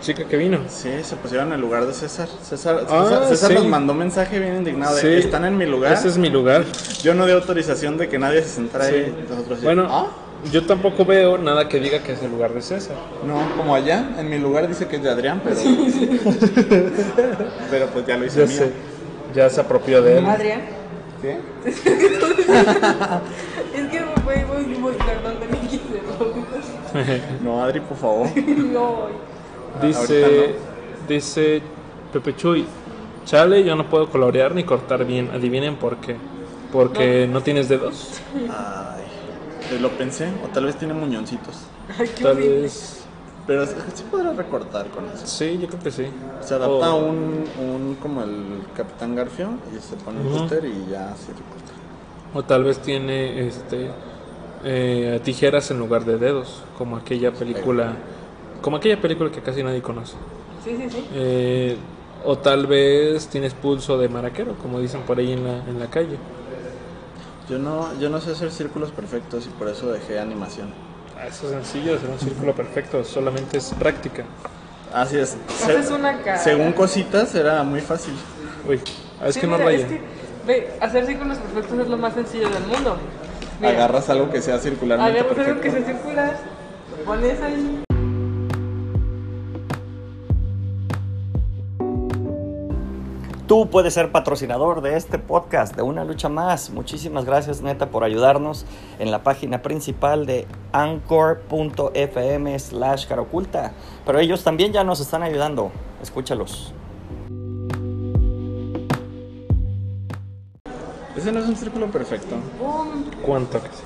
[0.00, 0.60] chica que vino.
[0.68, 2.26] Sí, se pusieron en el lugar de César.
[2.42, 3.54] César, Ah, César, César sí.
[3.56, 5.08] nos mandó mensaje bien indignado de, Sí.
[5.26, 5.92] están en mi lugar.
[5.92, 6.64] Ese es mi lugar.
[7.02, 8.94] Yo no di autorización de que nadie se sentara Sí.
[8.94, 9.26] ahí.
[9.28, 10.06] Nosotros sí, Bueno, ¿ah?
[10.50, 12.96] yo tampoco veo nada que diga que es el lugar de César.
[13.26, 15.56] No, como allá, en mi lugar dice que es de Adrián, pero.
[17.70, 18.56] pero pues ya lo hice Ya mío.
[18.58, 18.72] sé.
[19.34, 20.24] Ya se apropió de él.
[20.26, 20.62] Adrián.
[21.20, 21.38] ¿Qué?
[23.74, 24.03] Es que
[27.42, 28.28] No, Adri, por favor.
[28.36, 29.06] No,
[29.82, 30.54] Dice,
[31.08, 31.60] dice
[32.12, 32.64] Pepe Chuy,
[33.24, 35.30] chale, yo no puedo colorear ni cortar bien.
[35.32, 36.16] Adivinen por qué.
[36.72, 38.20] Porque no, tienes dedos.
[38.34, 41.56] Ay, lo pensé, o tal vez tiene muñoncitos.
[41.98, 42.60] ay, qué Tal horrible.
[42.62, 43.00] vez.
[43.46, 43.74] Pero sí
[44.10, 45.26] podrá recortar con eso.
[45.26, 46.06] Sí, yo creo que sí.
[46.40, 50.38] Se adapta O- un, un como el Capitán Garfio y se pone el Ujú.
[50.44, 51.72] cúter y ya se recorta.
[52.32, 53.90] O tal vez tiene este
[54.64, 57.92] eh, tijeras en lugar de dedos, como aquella película,
[58.62, 60.14] como aquella película que casi nadie conoce.
[60.64, 61.06] Sí, sí, sí.
[61.14, 61.76] Eh,
[62.24, 65.86] o tal vez tienes pulso de maraquero, como dicen por ahí en la, en la
[65.88, 66.16] calle.
[67.48, 70.68] Yo no, yo no sé hacer círculos perfectos y por eso dejé animación.
[71.18, 74.24] Ah, Eso es sencillo, hacer un círculo perfecto, solamente es práctica.
[74.92, 75.36] Así es.
[75.62, 76.38] Haces una cara.
[76.38, 78.14] Según cositas era muy fácil.
[78.66, 78.80] Uy,
[79.20, 79.78] ah, es Sí, que no mira, raya.
[79.78, 80.00] es que,
[80.46, 82.96] ve, hacer círculos perfectos es lo más sencillo del mundo.
[83.60, 86.36] Mira, Agarras algo que sea circularmente agarras algo que sea circular,
[87.04, 87.84] pones ahí.
[93.46, 96.70] Tú puedes ser patrocinador de este podcast, de Una Lucha Más.
[96.70, 98.64] Muchísimas gracias, neta, por ayudarnos
[98.98, 103.72] en la página principal de anchor.fm slash caroculta.
[104.06, 105.70] Pero ellos también ya nos están ayudando.
[106.02, 106.72] Escúchalos.
[111.24, 112.36] Ese no es un círculo perfecto.
[112.58, 113.02] ¡Pum!
[113.22, 113.82] ¿Cuánto que sí?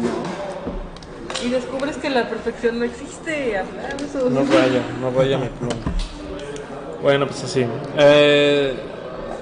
[0.00, 1.44] No.
[1.44, 3.58] Y descubres que la perfección no existe.
[3.58, 4.30] Aplausos.
[4.30, 5.74] No raya, no raya mi pluma.
[7.02, 7.66] Bueno, pues así.
[7.98, 8.72] Eh,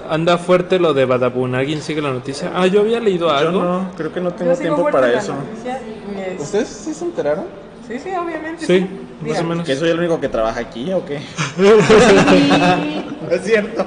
[0.09, 1.55] anda fuerte lo de Badabun.
[1.55, 2.51] ¿Alguien sigue la noticia?
[2.55, 3.63] Ah, yo había leído Yo algo.
[3.63, 5.35] no, creo que no Yo tengo sigo tiempo fuerte para la eso.
[5.35, 5.79] noticia
[6.17, 7.45] y es- ¿Ustedes sí se enteraron?
[7.87, 8.65] Sí, sí, obviamente.
[8.65, 8.87] Sí,
[9.21, 9.67] más o menos.
[9.67, 11.17] ¿Que soy el único que trabaja aquí o qué?
[13.33, 13.85] es cierto.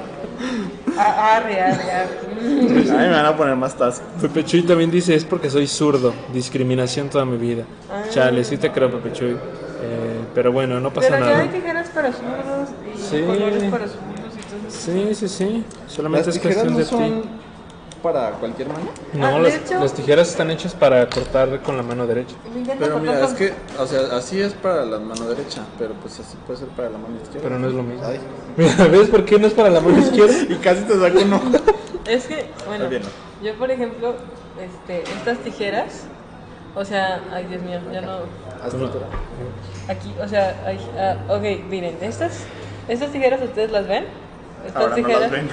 [1.02, 2.18] Arre, arre, arre.
[2.40, 4.02] A mí me van a poner más task.
[4.20, 6.12] Pepe Chuy también dice, es porque soy zurdo.
[6.32, 7.64] Discriminación toda mi vida.
[7.90, 8.02] Ah.
[8.10, 9.30] Chale, sí te creo, Pepe Chuy.
[9.82, 11.42] Eh, pero bueno, no pasa Pero ya nada.
[11.42, 13.22] hay tijeras para zurdos y Sí.
[13.22, 14.78] colores para zurdos y todo eso.
[14.92, 15.64] Sí, sí, sí.
[15.86, 17.22] Solamente ¿Las es cuestión no de ti.
[18.02, 18.90] Para cualquier mano?
[19.12, 22.34] No, Ah, las, hecho- las tijeras están hechas para cortar con la mano derecha.
[22.78, 26.36] Pero mira, es que, o sea, así es para la mano derecha, pero pues así
[26.46, 27.40] puede ser para la mano izquierda.
[27.42, 28.06] Pero no es lo mismo.
[28.06, 28.20] Ay.
[28.56, 30.34] Mira, ¿ves por qué no es para la mano izquierda?
[30.48, 31.44] Y casi te saco un ojo.
[32.06, 32.86] Es que, bueno,
[33.42, 34.14] yo por ejemplo,
[34.60, 36.04] este, estas tijeras,
[36.74, 38.18] o sea, ay Dios mío, ya no,
[39.88, 42.40] aquí, o sea, ay, ah, ok, miren, estas,
[42.88, 44.04] estas tijeras ustedes las ven,
[44.66, 45.48] estas Ahora no tijeras las ven.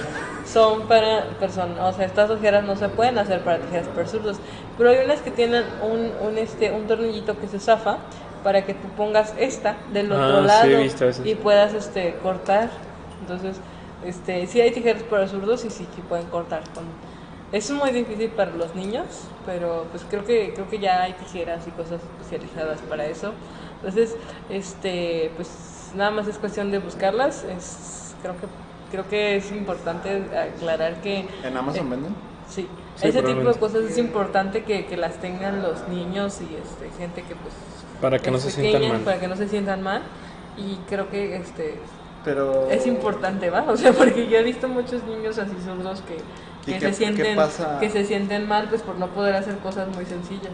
[0.52, 4.38] Son para personas, o sea, estas tijeras no se pueden hacer para tijeras para zurdos,
[4.76, 7.98] pero hay unas que tienen un, un, este, un tornillito que se zafa
[8.42, 10.68] para que tú pongas esta del Ah, otro lado
[11.24, 12.70] y puedas este cortar.
[13.20, 13.56] Entonces,
[14.04, 16.84] este, sí hay tijeras para zurdos y sí, sí pueden cortar con
[17.50, 19.06] es muy difícil para los niños,
[19.46, 23.32] pero pues creo que creo que ya hay tijeras y cosas especializadas para eso.
[23.76, 24.16] Entonces,
[24.50, 27.44] este, pues nada más es cuestión de buscarlas.
[27.44, 28.46] Es creo que
[28.90, 32.14] creo que es importante aclarar que ¿En Amazon venden?
[32.48, 36.52] sí, Sí, ese tipo de cosas es importante que, que las tengan los niños y
[36.56, 37.54] este gente que pues
[38.00, 39.00] Para que no se sientan mal.
[39.02, 40.02] para que no se sientan mal
[40.56, 41.78] y creo que este
[42.24, 42.68] Pero...
[42.68, 43.64] es importante, ¿va?
[43.68, 46.16] O sea, porque yo he visto muchos niños así zurdos que,
[46.68, 47.38] ¿Y que qué- se sienten
[47.78, 50.52] que se sienten mal pues por no poder hacer cosas muy sencillas.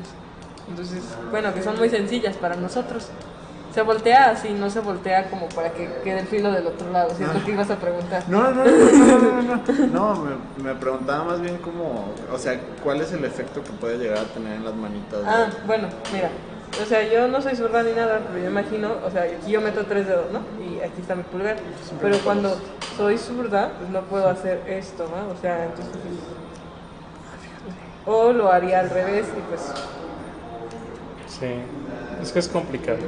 [0.68, 3.08] Entonces, bueno, que son muy sencillas para nosotros.
[3.74, 7.10] Se voltea así, no se voltea como para que quede el filo del otro lado.
[7.16, 8.22] Siento que ibas a preguntar.
[8.28, 9.86] No, no, no, no, no, no, no, no.
[10.14, 10.24] No,
[10.56, 14.18] me, me preguntaba más bien como, o sea, ¿cuál es el efecto que puede llegar
[14.18, 15.20] a tener en las manitas?
[15.22, 16.30] de- Ah, bueno, mira.
[16.80, 19.60] O sea, yo no soy zurda ni nada, pero yo imagino, o sea, aquí yo
[19.60, 20.40] meto tres dedos, ¿no?
[20.64, 21.56] Y aquí está mi pulgar.
[22.00, 22.56] Pero cuando
[22.96, 25.32] soy zurda, pues no puedo hacer esto, ¿no?
[25.32, 25.92] O sea, entonces...
[28.06, 29.72] O lo haría al revés y pues...
[31.28, 31.46] Sí,
[32.22, 32.98] es que es complicado.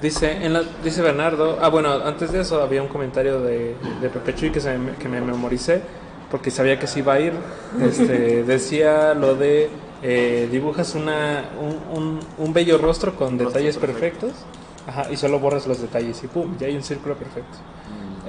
[0.00, 4.08] Dice, en la, dice Bernardo, ah bueno, antes de eso había un comentario de, de
[4.08, 5.82] Pepe Chuy que, se me, que me memoricé
[6.30, 7.32] porque sabía que se iba a ir.
[7.82, 9.68] Este, decía lo de
[10.02, 14.28] eh, dibujas una, un, un, un bello rostro con Rostro detalles perfecto.
[14.28, 14.44] perfectos
[14.86, 17.58] ajá, y solo borras los detalles y pum, ya hay un círculo perfecto.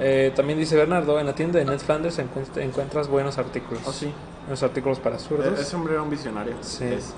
[0.02, 3.82] Eh, también dice Bernardo, en la tienda de Ned Flanders encuent- encuentras buenos artículos.
[3.86, 4.10] Oh, sí.
[4.46, 5.58] Buenos artículos para zurdos.
[5.58, 6.54] E- Ese hombre era un visionario.
[6.62, 6.84] Sí.
[6.84, 7.12] Es.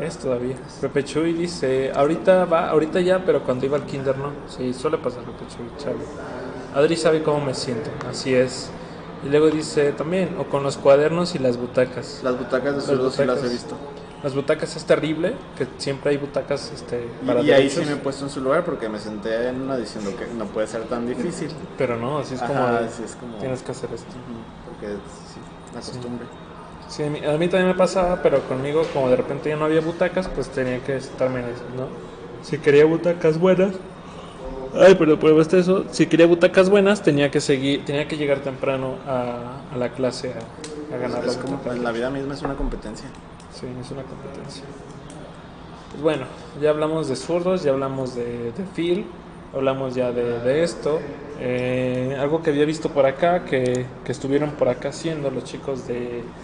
[0.00, 0.56] Es todavía.
[0.80, 4.30] Pepe Chuy dice, ahorita va, ahorita ya, pero cuando iba al kinder no.
[4.48, 6.04] Sí, suele pasar Pepe Chuy, chale.
[6.74, 8.70] Adri sabe cómo me siento, así es.
[9.24, 12.20] Y luego dice también, o con los cuadernos y las butacas.
[12.22, 13.74] Las butacas de zurdos sí las he visto.
[14.22, 17.92] Las butacas es terrible, que siempre hay butacas este, Y, para y ahí sí me
[17.92, 20.82] he puesto en su lugar porque me senté en una diciendo que no puede ser
[20.84, 21.50] tan difícil.
[21.78, 23.36] pero no, así es como, Ajá, de, sí, es como...
[23.36, 24.12] tienes que hacer esto.
[24.68, 25.40] Porque sí,
[25.74, 26.26] la costumbre.
[26.26, 26.45] Sí,
[27.04, 29.80] a mí, a mí también me pasaba, pero conmigo como de repente ya no había
[29.80, 31.90] butacas, pues tenía que estarme en eso, ¿no?
[32.40, 33.80] Si quería butacas buenas,
[34.72, 39.02] ay, pero por eso, si quería butacas buenas tenía que seguir, tenía que llegar temprano
[39.06, 41.78] a, a la clase a, a ganar Es las como, butacas.
[41.78, 43.10] la vida misma es una competencia.
[43.50, 44.64] Sí, es una competencia.
[45.90, 46.26] Pues bueno,
[46.60, 49.14] ya hablamos de zurdos, ya hablamos de, de Phil,
[49.52, 51.12] hablamos ya de, de esto.
[51.36, 55.86] Eh, algo que había visto por acá, que, que estuvieron por acá haciendo los chicos
[55.86, 56.34] de,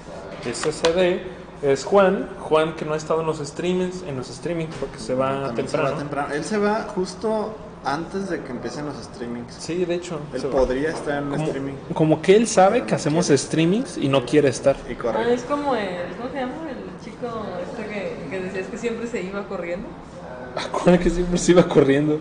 [0.51, 1.22] CCD,
[1.62, 2.28] es Juan.
[2.40, 5.55] Juan que no ha estado en los streamings, en los streamings porque se va se
[5.55, 5.90] temprano.
[5.93, 6.34] va temprano.
[6.34, 9.55] Él se va justo antes de que empiecen los streamings.
[9.55, 10.20] Sí, de hecho.
[10.32, 10.51] Él va.
[10.51, 14.49] podría estar en como, streaming como que él sabe que hacemos streamings y no quiere
[14.49, 14.76] estar.
[14.88, 16.53] y Ah, es como el, ¿cómo se llama?
[16.68, 19.88] El chico este que, que decías que siempre se iba corriendo.
[20.57, 22.18] Acuérdate que siempre se iba corriendo.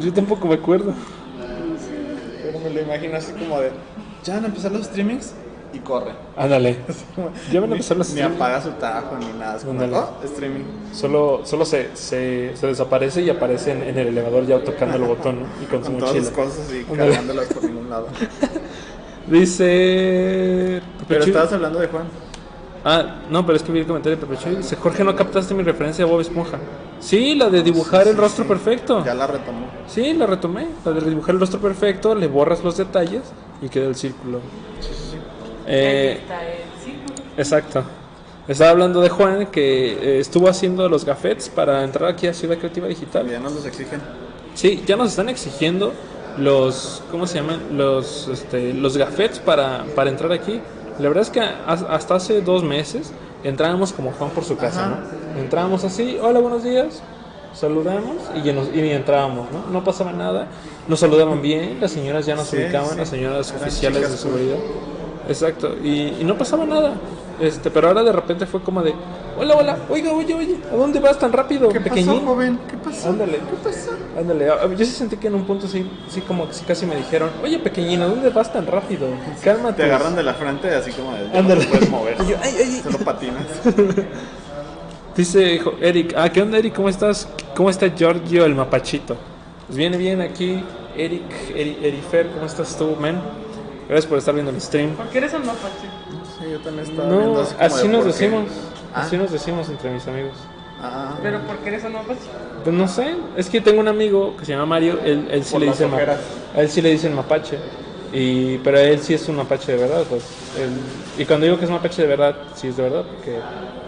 [0.00, 0.94] Yo tampoco me acuerdo.
[2.42, 3.70] Pero me lo imagino así como de,
[4.24, 5.34] ya van a empezar los streamings
[5.74, 6.12] y corre.
[6.36, 6.78] Ándale.
[7.52, 9.56] Ya van a Ni- apaga su tajo ni nada.
[9.56, 10.64] Es como, oh, streaming.
[10.92, 15.02] Solo, solo se, se, se desaparece y aparece en, en el elevador ya tocando el
[15.04, 15.46] botón ¿no?
[15.62, 16.32] y con su Con todas mochila.
[16.32, 16.96] cosas y Ándale.
[17.10, 18.06] cargándolas por ningún lado.
[19.26, 20.82] Dice.
[21.08, 22.04] Pero Chuy- estabas hablando de Juan.
[22.86, 24.56] Ah, no, pero es que vi el comentario de Pepe Chuy.
[24.56, 26.58] Dice: Jorge, no captaste mi referencia a Bob Esponja.
[27.00, 29.02] Sí, la de dibujar el rostro perfecto.
[29.04, 29.66] Ya la retomó.
[29.86, 30.68] Sí, la retomé.
[30.84, 33.22] La de dibujar el rostro perfecto, le borras los detalles
[33.62, 34.38] y queda el círculo.
[34.38, 35.03] Ahí
[35.66, 36.20] Eh,
[37.36, 37.84] exacto.
[38.46, 42.58] Estaba hablando de Juan que eh, estuvo haciendo los gafetes para entrar aquí a Ciudad
[42.58, 43.28] Creativa Digital.
[43.30, 44.02] Ya nos los exigen.
[44.54, 45.92] Sí, ya nos están exigiendo
[46.36, 47.60] los, ¿cómo se llaman?
[47.76, 50.60] Los, este, los gafetes para, para entrar aquí.
[50.98, 53.12] La verdad es que has- hasta hace dos meses
[53.42, 55.00] entrábamos como Juan por su casa, Ajá.
[55.34, 55.40] ¿no?
[55.40, 57.02] Entrábamos así, hola, buenos días,
[57.52, 59.64] saludamos y, ya nos- y entrábamos, ¿no?
[59.72, 60.46] No pasaba nada,
[60.86, 62.96] nos saludaban bien, las señoras ya nos Sí, ubicaban, sí.
[62.98, 64.56] las señoras Eran oficiales de chicas seguridad.
[65.28, 66.94] Exacto, y, y no pasaba nada.
[67.40, 68.94] Este, pero ahora de repente fue como de,
[69.36, 72.06] hola, hola, oiga, oye, oye, ¿a dónde vas tan rápido, ¿Qué pequeñín?
[72.20, 72.58] pasó, joven?
[72.70, 73.08] ¿Qué pasó?
[73.08, 73.32] Ándale.
[73.38, 73.90] ¿Qué pasó?
[74.16, 76.64] Ándale, a- a- yo sí sentí que en un punto sí, sí como que sí
[76.64, 79.08] casi me dijeron, oye pequeñino, ¿dónde vas tan rápido?
[79.42, 79.78] Cálmate.
[79.78, 81.64] Te agarran de la frente así como de, Ándale.
[81.64, 82.16] no puedes mover.
[82.28, 82.80] Yo, ay.
[82.84, 83.42] Solo patinas.
[85.16, 86.74] Dice Eric, ah, ¿qué onda Eric?
[86.74, 87.28] ¿Cómo estás?
[87.56, 89.16] ¿Cómo está Giorgio el mapachito?
[89.66, 90.62] Pues viene bien aquí,
[90.96, 91.22] Eric,
[91.54, 93.16] Eri, Erifer, ¿cómo estás tú, men?
[93.94, 94.90] Gracias por estar viendo el stream.
[94.96, 95.86] ¿Por qué eres un mapache?
[96.36, 98.44] Sí, yo también estaba viendo No, así como así de nos decimos,
[98.92, 99.02] Ah.
[99.02, 100.32] así nos decimos entre mis amigos.
[100.82, 102.18] Ah, ¿Pero por qué eres un mapache?
[102.64, 105.52] Pues no sé, es que tengo un amigo que se llama Mario, él, él sí
[105.52, 106.18] Por le dice ma- ojeras.
[106.56, 107.56] a él sí le dicen mapache.
[108.12, 110.24] Y, pero él sí es un mapache de verdad, pues.
[110.58, 113.38] él- y cuando digo que es mapache de verdad, sí es de verdad, porque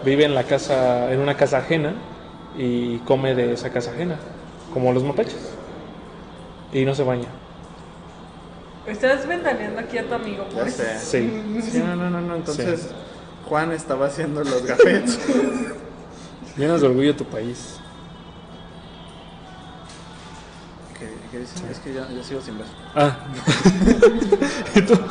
[0.05, 1.91] vive en la casa, en una casa ajena
[2.57, 4.15] y come de esa casa ajena,
[4.73, 5.51] como los mapaches.
[6.71, 7.27] Y no se baña.
[8.87, 10.47] Estás ventaneando aquí a tu amigo.
[10.55, 10.99] ya sé.
[10.99, 11.61] Sí.
[11.71, 12.35] Sí, no, no, no, no.
[12.35, 12.87] Entonces,
[13.45, 15.19] Juan estaba haciendo los gafetes.
[16.57, 17.79] Llenas de orgullo tu país.
[20.97, 21.67] ¿Qué, qué dicen?
[21.69, 22.67] Es que ya, ya sigo sin ver.
[22.95, 23.17] Ah.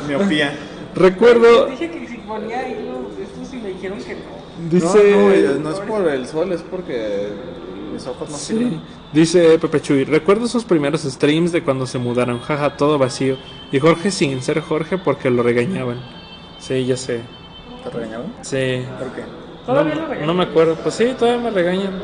[0.07, 0.53] Miopía.
[0.95, 4.69] Recuerdo, Dije que si ponía ahí los estos y me dijeron que no.
[4.71, 5.11] dice...
[5.11, 7.29] No, no, no es por el sol, es porque
[7.97, 8.79] mis ojos no Sí.
[9.11, 13.37] Dice Pepe Chuy, recuerdo sus primeros streams de cuando se mudaron, jaja, todo vacío.
[13.71, 15.99] Y Jorge sin ser Jorge porque lo regañaban.
[16.59, 17.21] Sí, ya sé.
[17.83, 18.27] ¿Te regañaron?
[18.41, 18.83] Sí.
[18.99, 19.23] ¿Por qué?
[19.65, 20.27] Todavía no, lo regañan.
[20.27, 20.75] no me acuerdo.
[20.75, 22.01] Pues sí, todavía me regañan.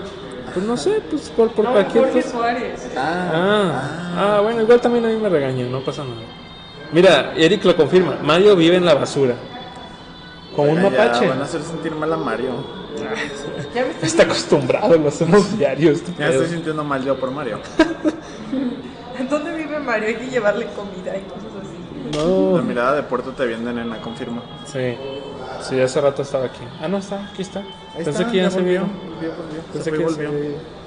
[0.53, 2.31] Pues no sé, pues por, por No, cualquier Jorge cosa.
[2.31, 2.91] Suárez.
[2.97, 6.21] Ah, ah, bueno, igual también a mí me regañan, no pasa nada.
[6.91, 9.35] Mira, Eric lo confirma, Mario vive en la basura.
[10.55, 11.27] Con un mapache.
[11.27, 12.82] Van a hacer sentir mal a Mario.
[13.73, 15.93] Ya me estoy Está acostumbrado, lo hacemos diario.
[16.17, 17.59] Ya estoy sintiendo mal yo por Mario.
[19.29, 20.07] ¿Dónde vive Mario?
[20.09, 22.17] Hay que llevarle comida y cosas así.
[22.17, 22.57] No.
[22.57, 24.41] La mirada de Puerto te viene, nena, confirma.
[24.65, 24.95] Sí,
[25.61, 26.61] sí, hace rato estaba aquí.
[26.81, 27.59] Ah, no está, aquí está.
[27.59, 28.81] Ahí Pensé está, que ya, se volvió.
[28.81, 28.89] vio.
[29.15, 29.61] Volvió, volvió.
[29.71, 30.83] Pensé Se fue que y ya se.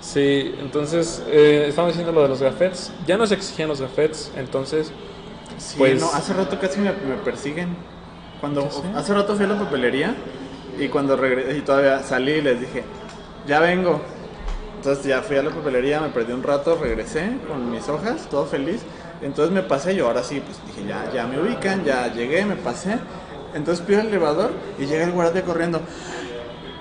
[0.00, 2.92] Sí, entonces eh, estamos diciendo lo de los gafetes.
[3.06, 4.92] Ya nos exigían los gafetes, entonces.
[5.58, 7.76] Sí, Pues- no, hace rato casi me, me persiguen.
[8.40, 10.14] Cuando hace rato fui a la papelería
[10.78, 12.84] y cuando regresé y todavía salí y les dije,
[13.46, 14.00] "Ya vengo."
[14.76, 18.46] Entonces ya fui a la papelería, me perdí un rato, regresé con mis hojas, todo
[18.46, 18.82] feliz.
[19.22, 22.56] Entonces me pasé yo, ahora sí, pues dije, ya, ya me ubican, ya llegué, me
[22.56, 22.98] pasé.
[23.54, 25.80] Entonces pido el elevador y llega el guardia corriendo.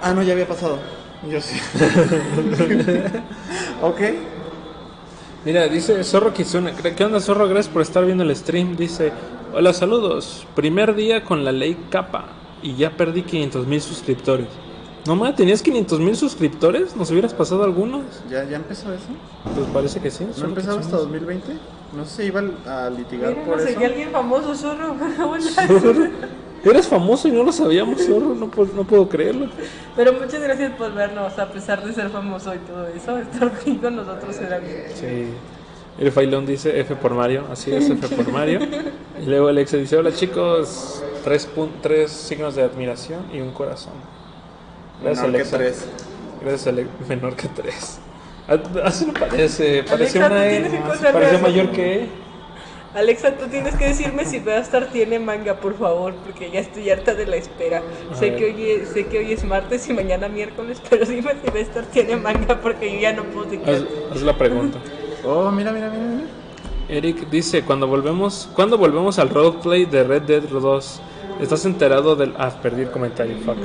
[0.01, 0.77] Ah, no, ya había pasado.
[1.25, 1.55] Y yo sí.
[3.81, 4.01] ok.
[5.45, 6.73] Mira, dice Zorro Kizuna.
[6.75, 7.47] ¿Qué onda, Zorro?
[7.47, 8.75] Gracias por estar viendo el stream.
[8.75, 9.11] Dice:
[9.53, 10.45] Hola, saludos.
[10.53, 12.25] Primer día con la ley capa
[12.65, 14.47] y ya perdí 500 mil suscriptores.
[15.05, 16.95] No mames, ¿tenías 500 mil suscriptores?
[16.95, 18.01] ¿Nos hubieras pasado algunos?
[18.29, 19.03] ¿Ya, ya empezó eso?
[19.55, 20.25] Pues parece que sí.
[20.39, 21.01] ¿No empezaba hasta Kizuna.
[21.03, 21.53] 2020?
[21.95, 23.79] No sé, iba a litigar Mira, por no eso.
[23.79, 24.95] alguien famoso, zorro.
[25.79, 26.07] Zorro,
[26.63, 28.33] Eres famoso y no lo sabíamos, Zorro.
[28.33, 29.45] No, puedo- no puedo creerlo.
[29.95, 33.17] Pero muchas gracias por vernos, a pesar de ser famoso y todo eso.
[33.19, 34.85] Estar aquí con nosotros era bien.
[34.95, 35.27] Sí.
[35.99, 38.59] El Failón dice F por Mario, así es, F por Mario.
[39.21, 41.49] Y luego Alexa dice, hola chicos, tres,
[41.81, 43.93] tres signos de admiración y un corazón.
[45.03, 45.57] Gracias Menor que Alexa.
[45.57, 45.85] tres.
[46.41, 46.91] Gracias Alexa.
[47.09, 47.99] Menor que tres.
[48.47, 52.09] Ah, Así no parece, parece Alexa, una E, que Parece mayor que E.
[52.93, 57.13] Alexa, tú tienes que decirme si Beastar tiene manga, por favor, porque ya estoy harta
[57.13, 57.81] de la espera.
[58.09, 58.39] A Sé ver.
[58.39, 61.83] que, hoy es, sé que hoy es martes y mañana miércoles, pero dime si Beastar
[61.87, 63.49] tiene manga, porque yo ya no puedo Haz,
[63.79, 63.87] seguir.
[64.13, 64.77] haz la pregunta.
[65.27, 66.27] Oh, mira, mira, mira, mira.
[66.87, 71.01] Eric dice, cuando volvemos, cuando volvemos al roleplay de Red Dead 2,
[71.41, 72.33] ¿estás enterado del...
[72.37, 73.57] Ah, perdí el comentario, fuck.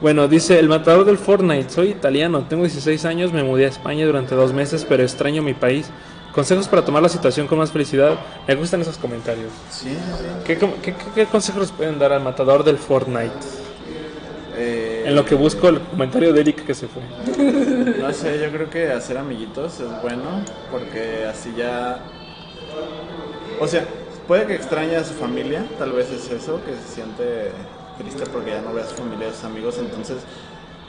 [0.00, 1.68] Bueno, dice el matador del Fortnite.
[1.70, 5.54] Soy italiano, tengo 16 años, me mudé a España durante dos meses, pero extraño mi
[5.54, 5.90] país.
[6.34, 8.14] Consejos para tomar la situación con más felicidad.
[8.46, 9.50] Me gustan esos comentarios.
[9.70, 10.24] Sí, sí, sí.
[10.44, 13.30] ¿Qué, qué- qué- consejos pueden dar al matador del Fortnite?
[14.56, 17.02] Eh, En lo que busco el comentario de Eric que se fue.
[17.98, 21.98] No sé, yo creo que hacer amiguitos es bueno porque así ya...
[23.58, 23.84] O sea,
[24.30, 27.50] puede que extrañe a su familia, tal vez es eso, que se siente
[27.98, 30.18] triste porque ya no ve a familia a sus amigos, entonces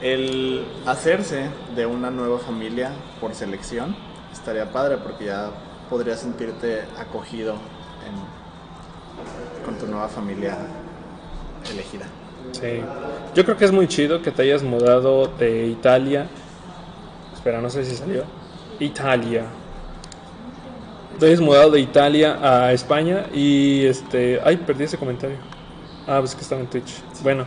[0.00, 3.96] el hacerse de una nueva familia por selección
[4.32, 5.50] estaría padre porque ya
[5.90, 7.54] podrías sentirte acogido
[8.06, 10.56] en- con tu nueva familia
[11.68, 12.06] elegida.
[12.52, 12.80] Sí.
[13.34, 16.28] Yo creo que es muy chido que te hayas mudado de Italia.
[17.34, 18.22] Espera, no sé si salió.
[18.78, 19.46] Italia.
[21.22, 24.40] Te mudado de Italia a España y este.
[24.42, 25.36] Ay, perdí ese comentario.
[26.04, 26.94] Ah, pues que estaba en Twitch.
[27.22, 27.46] Bueno,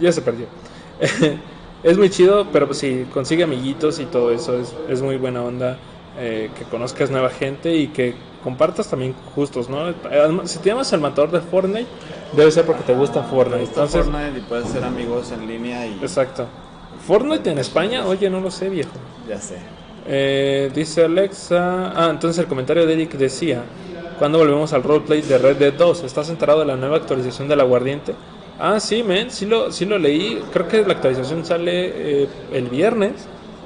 [0.00, 0.46] ya se perdió.
[1.82, 4.58] es muy chido, pero pues sí, consigue amiguitos y todo eso.
[4.58, 5.76] Es, es muy buena onda.
[6.18, 9.92] eh, que conozcas nueva gente y que compartas también gustos, ¿no?
[10.44, 11.88] Si te llamas el matador de Fortnite,
[12.32, 13.58] debe ser porque te gusta Fortnite.
[13.58, 16.46] Te gusta Entonces, Fortnite y puedes ser amigos en línea y Exacto.
[17.06, 18.92] Fortnite en España, oye, no lo sé, viejo.
[19.28, 19.58] ya sé.
[20.06, 21.92] Eh, dice Alexa.
[21.94, 23.62] Ah, entonces el comentario de Eric decía:
[24.18, 26.04] ¿Cuándo volvemos al roleplay de Red Dead 2?
[26.04, 28.14] ¿Estás enterado de la nueva actualización del aguardiente?
[28.58, 30.42] Ah, sí, men, sí lo, sí lo leí.
[30.52, 33.12] Creo que la actualización sale eh, el viernes,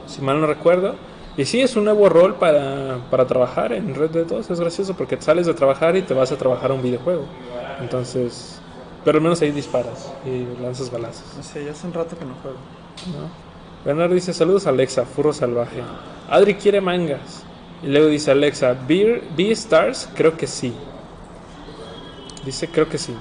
[0.07, 0.95] si mal no recuerdo.
[1.37, 4.51] Y sí, es un nuevo rol para, para trabajar en Red Dead 2.
[4.51, 7.24] Es gracioso porque sales de trabajar y te vas a trabajar a un videojuego.
[7.80, 8.61] Entonces,
[9.05, 11.24] pero al menos ahí disparas y lanzas balazos.
[11.37, 12.59] No sé, ya hace un rato que no juego.
[13.07, 13.28] ¿no?
[13.85, 15.82] Bernardo dice saludos Alexa, furro salvaje.
[16.28, 17.44] Adri quiere mangas.
[17.82, 19.22] Y luego dice Alexa, Beer,
[19.52, 20.72] Stars, creo que sí.
[22.44, 23.14] Dice creo que sí.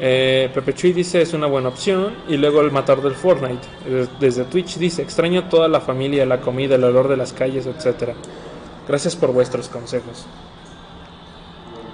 [0.00, 2.14] Eh, Pepe Chuy dice es una buena opción.
[2.28, 3.66] Y luego el matador del Fortnite.
[3.86, 7.66] eh, Desde Twitch dice extraño toda la familia, la comida, el olor de las calles,
[7.66, 8.14] etcétera.
[8.88, 10.26] Gracias por vuestros consejos.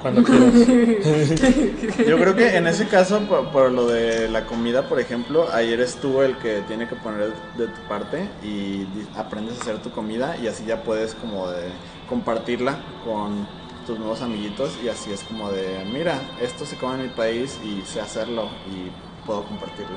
[0.05, 0.55] Cuando quieras.
[2.07, 5.81] Yo creo que en ese caso, por, por lo de la comida, por ejemplo, ayer
[5.81, 8.87] eres tú el que tiene que poner de tu parte y
[9.17, 11.63] aprendes a hacer tu comida y así ya puedes como de
[12.07, 13.47] compartirla con
[13.87, 17.59] tus nuevos amiguitos y así es como de, mira, esto se come en mi país
[17.65, 18.91] y sé hacerlo y
[19.27, 19.97] puedo compartirlo.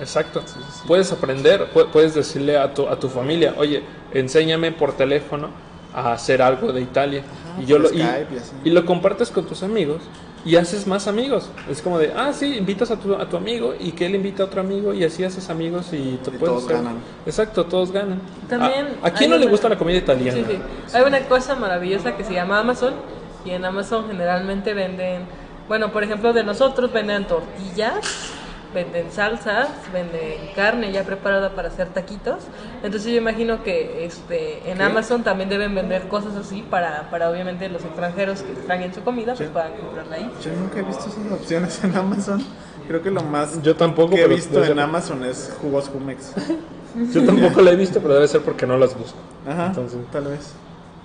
[0.00, 0.42] Exacto.
[0.88, 5.50] Puedes aprender, pu- puedes decirle a tu, a tu familia, oye, enséñame por teléfono
[5.94, 7.22] a hacer algo de Italia.
[7.60, 8.28] y, yo lo, y, Skype
[8.64, 10.00] y y lo compartes con tus amigos
[10.44, 11.48] y haces más amigos.
[11.70, 14.42] Es como de, ah, sí, invitas a tu, a tu amigo y que él invita
[14.42, 16.96] a otro amigo y así haces amigos y te Y puedes todos hacer- ganan.
[17.26, 18.20] Exacto, todos ganan.
[18.48, 20.38] También ¿A, a quién no le una- gusta la comida italiana?
[20.48, 20.96] Sí, sí.
[20.96, 22.94] Hay una cosa maravillosa que se llama Amazon
[23.44, 25.22] y en Amazon generalmente venden,
[25.68, 27.94] bueno, por ejemplo, de nosotros venden tortillas,
[28.74, 32.38] venden salsas, venden carne ya preparada para hacer taquitos.
[32.82, 37.68] Entonces yo imagino que este en Amazon también deben vender cosas así para, para obviamente
[37.68, 39.52] los extranjeros que extrañen su comida, pues Sí.
[39.52, 40.30] puedan comprarla ahí.
[40.42, 42.44] Yo nunca he visto esas opciones en Amazon.
[42.88, 46.32] Creo que lo más Yo tampoco, que he visto en ser- Amazon es jugos Jumex.
[47.12, 49.16] Yo tampoco la he visto, pero debe ser porque no las busco.
[49.48, 50.52] Ajá, Entonces- tal vez.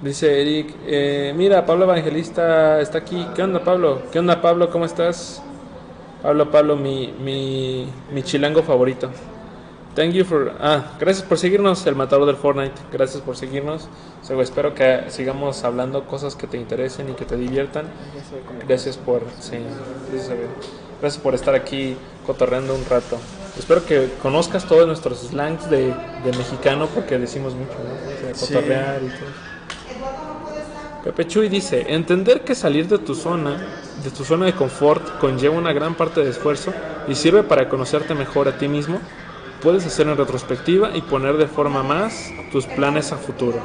[0.02, 3.26] Dice Eric, eh, mira, Pablo Evangelista está aquí.
[3.36, 4.02] ¿Qué onda, Pablo?
[4.12, 4.70] ¿Qué onda, Pablo?
[4.70, 5.42] ¿Cómo estás?
[6.22, 9.10] Pablo, Pablo, mi, mi, mi chilango favorito.
[9.96, 10.54] Thank you for...
[10.60, 12.76] Ah, gracias por seguirnos, el matador del Fortnite.
[12.92, 13.88] Gracias por seguirnos.
[14.22, 17.86] So, espero que sigamos hablando cosas que te interesen y que te diviertan.
[18.68, 19.22] Gracias por...
[19.40, 19.58] Sí,
[20.12, 20.48] gracias, a ver.
[21.02, 21.98] gracias por estar aquí
[22.28, 23.18] cotorreando un rato.
[23.58, 28.14] Espero que conozcas todos nuestros slangs de, de mexicano porque decimos mucho, ¿no?
[28.14, 28.54] O sea, Sí.
[28.54, 29.57] cotorrear y todo.
[31.08, 33.66] Pepe Chuy dice, entender que salir de tu zona,
[34.04, 36.74] de tu zona de confort, conlleva una gran parte de esfuerzo
[37.08, 39.00] y sirve para conocerte mejor a ti mismo,
[39.62, 43.58] puedes hacer en retrospectiva y poner de forma más tus planes a futuro.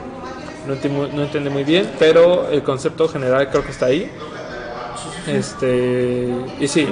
[0.68, 4.08] No no muy bien, pero el concepto general creo que está ahí.
[5.26, 6.86] Este, y sí,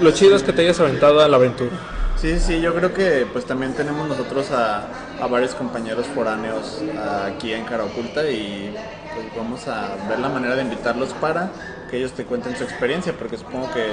[0.00, 1.72] lo chido es que te hayas aventado a la aventura.
[2.20, 4.86] Sí, sí, yo creo que pues también tenemos nosotros a,
[5.20, 6.82] a varios compañeros foráneos
[7.26, 8.74] aquí en Cara Oculta y
[9.14, 11.50] pues vamos a ver la manera de invitarlos para
[11.90, 13.86] que ellos te cuenten su experiencia, porque supongo que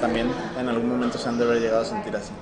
[0.00, 0.28] también
[0.58, 2.32] en algún momento se han de haber llegado a sentir así.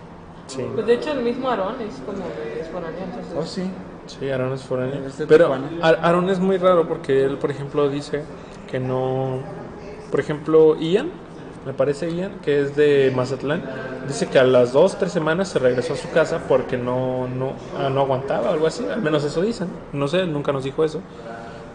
[0.47, 0.65] Sí.
[0.75, 2.25] Pues de hecho el mismo Aarón es como
[2.61, 3.71] es foráneo, entonces Oh, sí.
[4.07, 5.07] Sí, Aaron es foráneo.
[5.07, 8.25] Es Pero Aaron es muy raro porque él, por ejemplo, dice
[8.71, 9.41] que no.
[10.11, 11.11] Por ejemplo, Ian,
[11.69, 13.63] me parece Ian, que es de Mazatlán,
[14.09, 17.53] dice que a las dos, tres semanas se regresó a su casa porque no, no,
[17.79, 18.87] ah, no aguantaba, algo así.
[18.91, 19.69] Al menos eso dicen.
[19.93, 21.01] No sé, nunca nos dijo eso.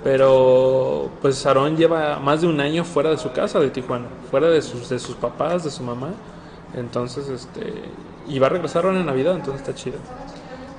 [0.03, 4.49] Pero pues Aaron lleva más de un año fuera de su casa de Tijuana, fuera
[4.49, 6.09] de sus, de sus papás, de su mamá.
[6.75, 7.71] Entonces, este,
[8.27, 9.97] y va a regresar ahora en Navidad, entonces está chido.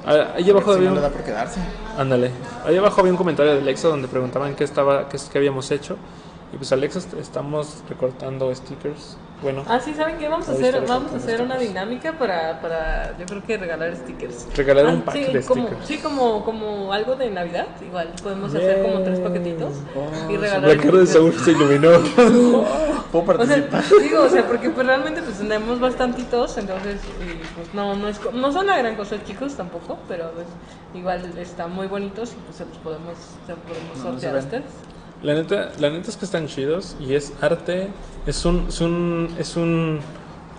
[0.05, 1.61] Ah, Ahí abajo Si había no un- da por quedarse.
[1.97, 2.31] Ándale.
[2.67, 5.97] Ahí abajo había un comentario de Alexa donde preguntaban qué estaba, qué, qué habíamos hecho.
[6.55, 9.17] Y pues Alexa est- estamos recortando stickers.
[9.43, 10.29] Bueno, Ah, sí, ¿saben qué?
[10.29, 14.47] Vamos a hacer, vamos a hacer una dinámica para, para, yo creo que regalar stickers.
[14.57, 15.87] regalar Ah, un pack sí, de como, stickers.
[15.89, 18.13] Sí, como, como algo de Navidad, igual.
[18.23, 19.73] Podemos hacer como tres paquetitos
[20.31, 21.07] y La regalar cara de.
[21.09, 21.91] Saúl se iluminó.
[23.11, 23.85] ¿Puedo O sea, participar?
[24.01, 28.21] digo, o sea, porque pues realmente pues tenemos bastantitos, entonces y, pues no, no es
[28.33, 30.47] no son la gran cosa chicos tampoco, pero pues,
[30.95, 34.39] igual están muy bonitos y pues se los podemos, se los podemos No, sortear a
[34.39, 34.65] ustedes.
[35.25, 37.89] La neta, la neta es que están chidos y es arte,
[38.27, 40.01] es un, es un, es un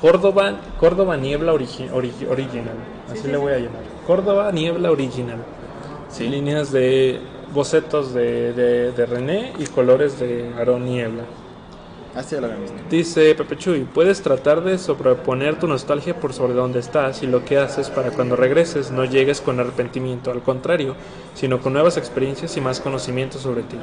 [0.02, 2.74] Córdoba, Córdoba Niebla origi- origi- Original,
[3.10, 3.40] así sí, le sí.
[3.40, 3.82] voy a llamar.
[4.08, 5.38] Córdoba Niebla Original.
[6.10, 6.28] Sí.
[6.28, 7.20] Líneas de
[7.54, 11.24] bocetos de, de, de René y colores de Aarón Niebla.
[12.16, 12.74] Así lo visto.
[12.90, 17.44] Dice Pepe Chuy, puedes tratar de sobreponer tu nostalgia por sobre donde estás y lo
[17.46, 20.96] que haces para cuando regreses no llegues con arrepentimiento, al contrario,
[21.34, 23.78] sino con nuevas experiencias y más conocimiento sobre ti.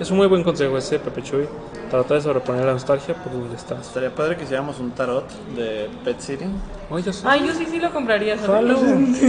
[0.00, 1.46] Es un muy buen consejo ese, Pepe Chuy.
[1.90, 3.86] Trata de sobreponer la nostalgia por donde estás.
[3.86, 5.24] Estaría padre que hiciéramos un tarot
[5.56, 6.44] de Pet City.
[6.44, 7.22] Sí.
[7.24, 8.36] Ay, yo sí, sí lo compraría.
[8.38, 8.76] Jalo,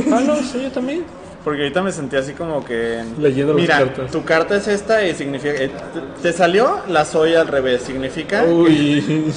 [0.09, 1.03] jalo, sí, yo también.
[1.43, 3.03] Porque ahorita me sentí así como que...
[3.20, 4.09] Leyendo las Mira, cartas.
[4.11, 5.53] tu carta es esta y significa...
[5.53, 7.84] eh, te- te salió la soy al revés.
[7.84, 9.32] Significa Uy.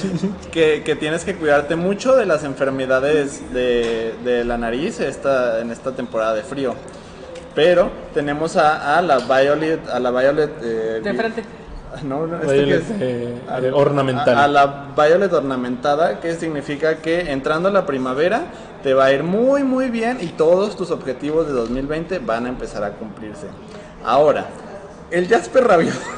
[0.51, 5.69] que, que tienes que cuidarte mucho de las enfermedades de, de la nariz esta, en
[5.69, 6.73] esta temporada de frío.
[7.55, 9.87] Pero tenemos a, a la Violet...
[9.89, 10.51] A la Violet...
[10.61, 11.43] eh, De frente.
[12.03, 13.01] No, no, ¿esto Violet, qué es?
[13.01, 14.37] eh, A- eh, ornamental.
[14.37, 18.43] A, a la violet ornamentada, que significa que entrando la primavera
[18.83, 22.49] te va a ir muy muy bien y todos tus objetivos de 2020 van a
[22.49, 23.47] empezar a cumplirse.
[24.05, 24.45] Ahora,
[25.09, 25.99] el Jasper rabioso.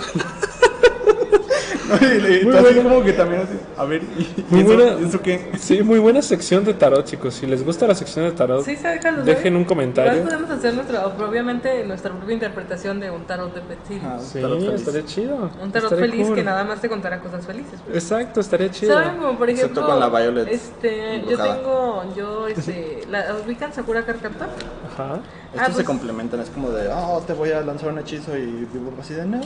[2.41, 2.83] Y- Muy bueno.
[2.83, 4.21] como que también así, a ver, ¿y,
[4.59, 4.99] eso, buena.
[4.99, 5.51] y eso qué?
[5.59, 7.33] Sí, muy buena sección de tarot, chicos.
[7.35, 8.77] Si les gusta la sección de tarot, Sí,
[9.25, 10.13] dejen un comentario.
[10.13, 14.01] Igual podemos hacer nuestra, obviamente nuestra propia interpretación de un tarot de City.
[14.03, 14.73] Ah, Sí, tarot feliz.
[14.81, 15.35] estaría chido.
[15.61, 16.35] Un tarot Estaría feliz cool.
[16.35, 17.79] que nada más te contará cosas felices.
[17.85, 18.03] pues.
[18.03, 18.93] Exacto, estaría chido.
[18.93, 19.17] ¿Saben?
[19.17, 24.03] Como por Excepto ejemplo, con la Violet este, yo tengo, yo, este, la, ¿ubican Sakura
[24.05, 24.47] Card Captor?
[24.93, 25.19] Ajá.
[25.53, 28.45] Estos se pues- complementan, es como de, oh, te voy a lanzar un hechizo y
[28.71, 29.41] vivo así de, no.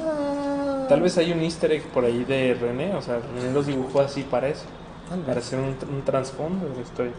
[0.88, 4.02] Tal vez hay un easter egg por ahí de René, o sea, René los dibujó
[4.02, 4.66] así para eso,
[5.26, 7.14] para hacer un, un trasfondo de la historia.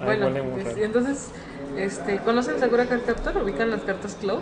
[0.00, 1.30] Ahí Bueno, pues, entonces,
[1.76, 3.36] este, ¿conocen Sakura Card Captor?
[3.42, 4.38] ¿Ubican las cartas Claw?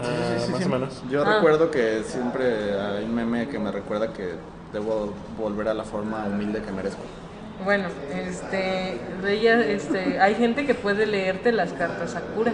[0.00, 0.04] Ah,
[0.38, 0.66] Sí, sí, más sí.
[0.66, 1.02] o menos.
[1.10, 1.34] Yo Ah.
[1.34, 4.34] recuerdo que siempre hay un meme que me recuerda que
[4.72, 7.02] debo volver a la forma humilde que merezco.
[7.64, 12.52] Bueno, este, de ella, este, hay gente que puede leerte las cartas Sakura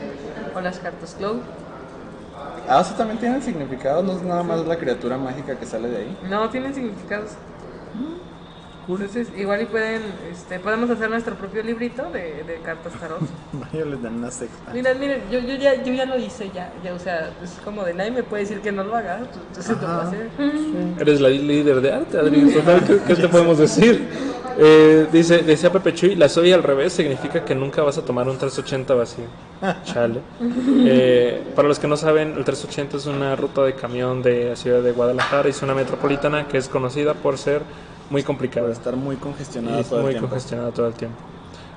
[0.54, 1.36] o las cartas Claw.
[2.68, 5.88] Ah, o sea, también tienen significado, no es nada más la criatura mágica que sale
[5.88, 6.18] de ahí.
[6.28, 7.30] No, tienen significados.
[8.88, 10.02] Entonces, igual y pueden,
[10.32, 13.20] este, podemos hacer nuestro propio librito de, de cartas tarot.
[13.52, 14.72] Vaya, les dan una secta.
[14.72, 17.84] Miren, miren, yo, yo, ya, yo ya lo hice, ya, ya, o sea, es como
[17.84, 20.30] de nadie me puede decir que no lo haga, entonces lo a hacer.
[20.98, 22.50] Eres la líder de arte, Adri.
[22.50, 24.08] Total, ¿qué, qué te podemos decir?
[24.60, 28.28] Eh, dice, decía Pepe Chuy, la soy al revés significa que nunca vas a tomar
[28.28, 29.24] un 380 vacío.
[29.84, 30.20] Chale.
[30.84, 34.56] Eh, para los que no saben, el 380 es una ruta de camión de la
[34.56, 37.62] ciudad de Guadalajara y zona metropolitana que es conocida por ser
[38.10, 38.66] muy complicada.
[38.66, 40.28] Por estar muy congestionada es todo muy el tiempo.
[40.28, 41.18] congestionada todo el tiempo.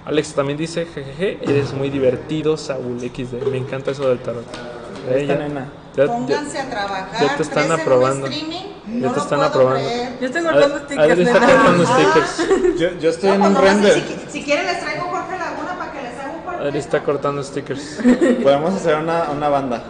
[0.06, 3.48] Alex también dice, jejeje, eres muy divertido, Saúl XD.
[3.52, 4.46] Me encanta eso del tarot.
[5.14, 5.70] Esta nena.
[5.96, 7.22] Ya- ya- Pónganse a trabajar.
[7.22, 8.28] ya te están aprobando.
[8.28, 9.80] streaming, Ya no te están aprobando.
[9.88, 10.18] creer.
[10.20, 11.98] Yo estoy guardando Ad- stickers, Adri está cortando Ah.
[12.28, 12.80] stickers.
[12.80, 14.04] Yo, yo estoy No, en un render.
[14.28, 16.68] Si, si quieren les traigo Jorge Laguna para que les haga un cuarteto.
[16.68, 18.00] Adri está cortando stickers.
[18.44, 19.84] Podemos hacer una, una banda.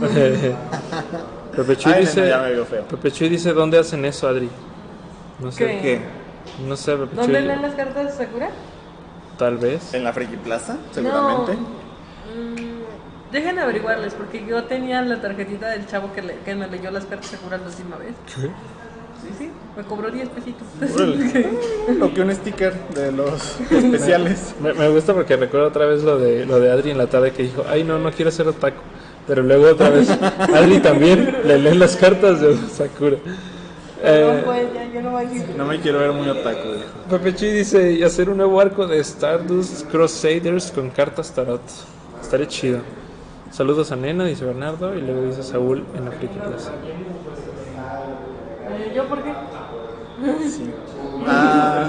[1.56, 2.44] Pepe Chuy Ay, dice, ya.
[2.88, 4.50] Pepe Chuy dice, ¿dónde hacen eso, Adri?
[5.38, 5.66] No sé.
[5.66, 5.80] ¿Qué?
[5.80, 6.00] ¿Qué?
[6.66, 7.46] No sé, Pepe ¿Dónde Chuy.
[7.46, 8.50] leen las cartas Sakura?
[9.38, 9.92] Tal vez.
[9.94, 10.76] ¿En la Friki Plaza?
[10.92, 11.54] Seguramente.
[11.54, 11.60] No.
[12.34, 12.65] Mm,
[13.32, 17.04] dejen averiguarles, porque yo tenía la tarjetita del chavo que, le- que me leyó las
[17.04, 18.14] cartas Sakura la última vez.
[19.22, 20.66] Sí, sí, me cobró 10 pesitos.
[21.98, 24.54] Lo que un sticker de los especiales.
[24.60, 27.32] Me, me gusta porque recuerdo otra vez lo de, lo de Adri en la tarde
[27.32, 28.78] que dijo, ay no, no quiero ser otaku.
[29.26, 33.16] Pero luego otra vez, Adri también le leen las cartas de Sakura.
[34.04, 35.48] Eh, pues, ya, yo no voy a decir.
[35.56, 36.68] No me quiero ver muy otaku.
[37.10, 41.62] Pepe Chi dice, y hacer un nuevo arco de Stardust Crusaders con cartas tarot.
[42.22, 42.78] Estaría chido.
[43.56, 46.72] Saludos a Nena, dice Bernardo, y luego dice Saúl en la Friki Plaza.
[48.68, 49.32] Eh, ¿Yo por qué?
[51.26, 51.88] Ah.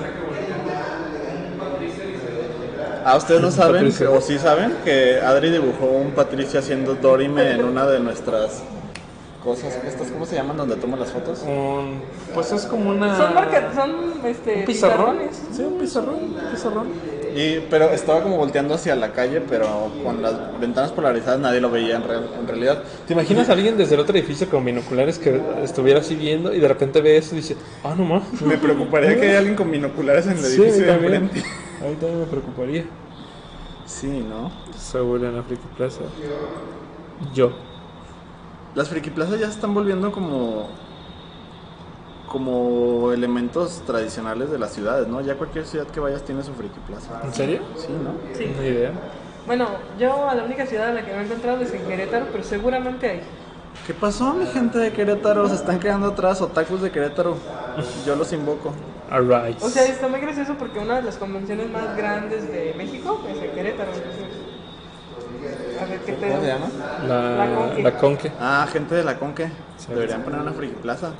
[3.03, 7.65] Ah, ustedes no saben, o sí saben, que Adri dibujó un Patricio haciendo Dorime en
[7.65, 8.63] una de nuestras
[9.43, 10.55] cosas, estas, ¿cómo se llaman?
[10.55, 11.43] Donde toman las fotos.
[12.33, 13.17] Pues es como una.
[13.17, 13.91] Son, marca- son
[14.25, 15.17] este, un pizarrón.
[15.17, 15.41] pizarrones.
[15.51, 16.15] Sí, un pizarrón.
[16.15, 16.87] un pizarrón.
[17.37, 21.69] Y, pero estaba como volteando hacia la calle, pero con las ventanas polarizadas nadie lo
[21.69, 22.83] veía en, real- en realidad.
[23.05, 26.59] ¿Te imaginas a alguien desde el otro edificio con binoculares que estuviera así viendo y
[26.59, 28.23] de repente ve eso y dice, ah, no más?
[28.41, 31.13] Me preocuparía que haya alguien con binoculares en el Sí, edificio de también.
[31.13, 31.47] enfrente.
[31.79, 32.85] A mí también me preocuparía.
[33.85, 34.51] Sí, ¿no?
[34.75, 36.01] Seguro en la Friki Plaza.
[37.33, 37.51] Yo.
[38.75, 40.67] Las friki plazas ya se están volviendo como
[42.27, 45.21] como elementos tradicionales de las ciudades, ¿no?
[45.21, 47.21] Ya cualquier ciudad que vayas tiene su friki plaza.
[47.23, 47.61] ¿En serio?
[47.75, 48.11] Sí, ¿no?
[48.37, 48.53] Sí.
[48.57, 48.91] Una idea.
[49.45, 49.67] Bueno,
[49.97, 52.43] yo a la única ciudad a la que me he encontrado es en Querétaro, pero
[52.43, 53.21] seguramente hay.
[53.85, 55.47] ¿Qué pasó, mi gente de Querétaro?
[55.47, 57.37] Se están quedando atrás, otakus de Querétaro.
[58.05, 58.73] Yo los invoco.
[59.09, 59.65] Arise.
[59.65, 63.41] O sea, está muy gracioso porque una de las convenciones más grandes de México es
[63.41, 63.91] en Querétaro.
[65.81, 66.67] a ver qué te ¿Cómo se llama?
[67.07, 67.83] la, La Conque.
[67.83, 68.31] la Conque.
[68.41, 69.47] Ah, gente de la Conque.
[69.77, 69.87] Sí.
[69.89, 71.11] Deberían poner una friki plaza.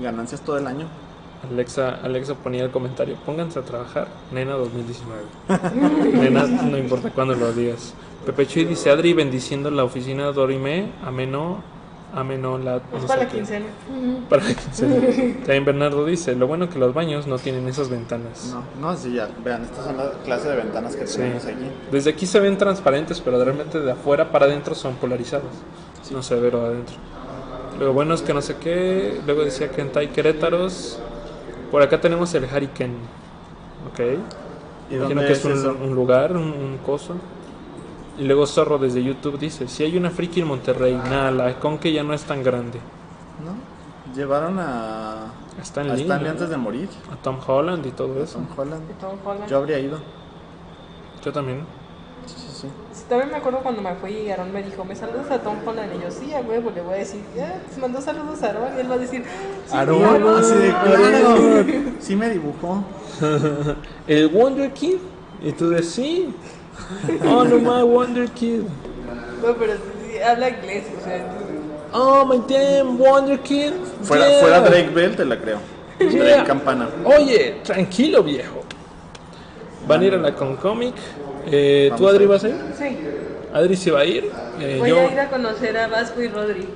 [0.00, 0.86] Ganancias todo el año.
[1.50, 5.22] Alexa, Alexa ponía el comentario, pónganse a trabajar, nena 2019.
[6.18, 7.94] nena, no importa cuándo lo digas.
[8.24, 11.62] Pepe Chuy dice, Adri bendiciendo la oficina Dorime, ameno,
[12.14, 12.76] ameno la...
[12.76, 13.36] Es no para la qué".
[13.36, 13.66] quincena.
[14.28, 14.94] Para la quincena.
[15.44, 18.52] También Bernardo dice, lo bueno que los baños no tienen esas ventanas.
[18.52, 19.28] No, no, sí, ya.
[19.44, 21.18] Vean, estas son la clase de ventanas que Sí.
[21.18, 21.70] tenemos aquí.
[21.92, 25.50] Desde aquí se ven transparentes, pero realmente de afuera para adentro son polarizados.
[26.10, 26.96] No se ve lo de adentro.
[27.78, 29.20] Lo bueno es que no sé qué.
[29.26, 30.98] Luego decía que en Tai Querétaros.
[31.70, 32.96] Por acá tenemos el Hurricane.
[33.90, 34.00] Ok.
[34.88, 35.76] ¿Y Imagino dónde que es es un, eso?
[35.80, 37.16] un lugar, un, un coso.
[38.18, 41.92] Y luego Zorro desde YouTube dice: Si hay una friki en Monterrey, nada, la Conque
[41.92, 42.80] ya no es tan grande.
[43.38, 43.62] ¿No?
[44.14, 45.34] Llevaron a...
[45.60, 45.94] Está en a.
[45.94, 46.88] Stanley antes de morir.
[47.12, 48.38] A Tom Holland y todo eso.
[48.38, 48.98] Tom Holland.
[48.98, 49.48] Tom Holland.
[49.48, 49.98] Yo habría ido.
[51.22, 51.66] Yo también.
[53.08, 55.92] También me acuerdo cuando me fui y Aaron me dijo, ¿me saludas a Tom Holland?
[55.96, 58.76] Y yo, sí, a huevo, le voy a decir, te mandó saludos a Aaron.
[58.76, 59.22] Y él va a decir,
[59.66, 60.36] sí, Aaron, claro.
[60.36, 61.66] Así de claro.
[62.00, 62.84] Sí me dibujó.
[64.08, 64.96] El Wonder Kid.
[65.42, 66.34] Y tú decís: Sí.
[67.26, 68.62] Oh, no más, Wonder Kid.
[69.42, 71.24] No, pero sí, habla inglés, o sea,
[71.92, 73.72] Oh my damn, Wonder Kid.
[74.02, 74.40] Fuera, Yeah.
[74.40, 75.58] fuera Drake Bell, te la creo.
[76.00, 76.10] Yeah.
[76.10, 76.88] Drake Campana.
[77.04, 78.62] Oye, tranquilo viejo.
[79.86, 80.94] Van a ir a la Concomic.
[81.46, 82.54] Eh, ¿Tú, Adri, vas a ir?
[82.78, 82.96] sí.
[83.52, 84.30] Adri sí va a ir.
[84.60, 86.66] Eh, Voy yo, a ir a conocer a Vasco y Rodri.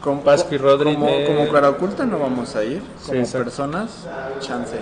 [0.00, 2.80] Como, Vasco y Rodri como, de- como cara oculta no vamos a ir.
[3.00, 3.44] Sí, Como exacto.
[3.44, 4.06] personas,
[4.40, 4.76] chance.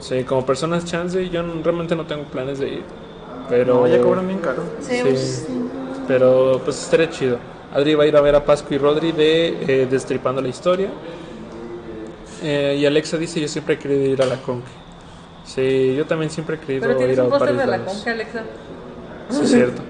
[0.00, 2.84] sí, como personas chance, yo realmente no tengo planes de ir.
[3.48, 4.62] Pero, No, ya cobran bien caro.
[4.80, 5.02] Sí,
[6.08, 7.38] pero pues estaría chido.
[7.74, 10.88] Adri va a ir a ver a Pascu y Rodri de eh, Destripando la Historia.
[12.42, 14.81] Eh, y Alexa dice, yo siempre he querido ir a la Conque.
[15.44, 17.92] Sí, yo también siempre he querido Pero tienes ir a un póster de la lados.
[17.94, 18.42] conca, Alexa.
[19.30, 19.82] Sí, es cierto.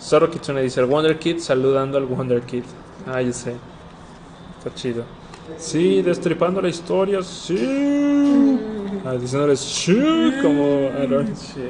[0.00, 2.64] Zoro Kitsune dice, el Wonder Kid saludando al Wonder Kid.
[3.06, 3.54] Ah, ya sé.
[4.58, 5.04] Está chido.
[5.56, 8.58] Sí, destripando la historia, sí.
[9.04, 11.36] Ah, diciéndole sí, como Aaron.
[11.36, 11.60] Sí.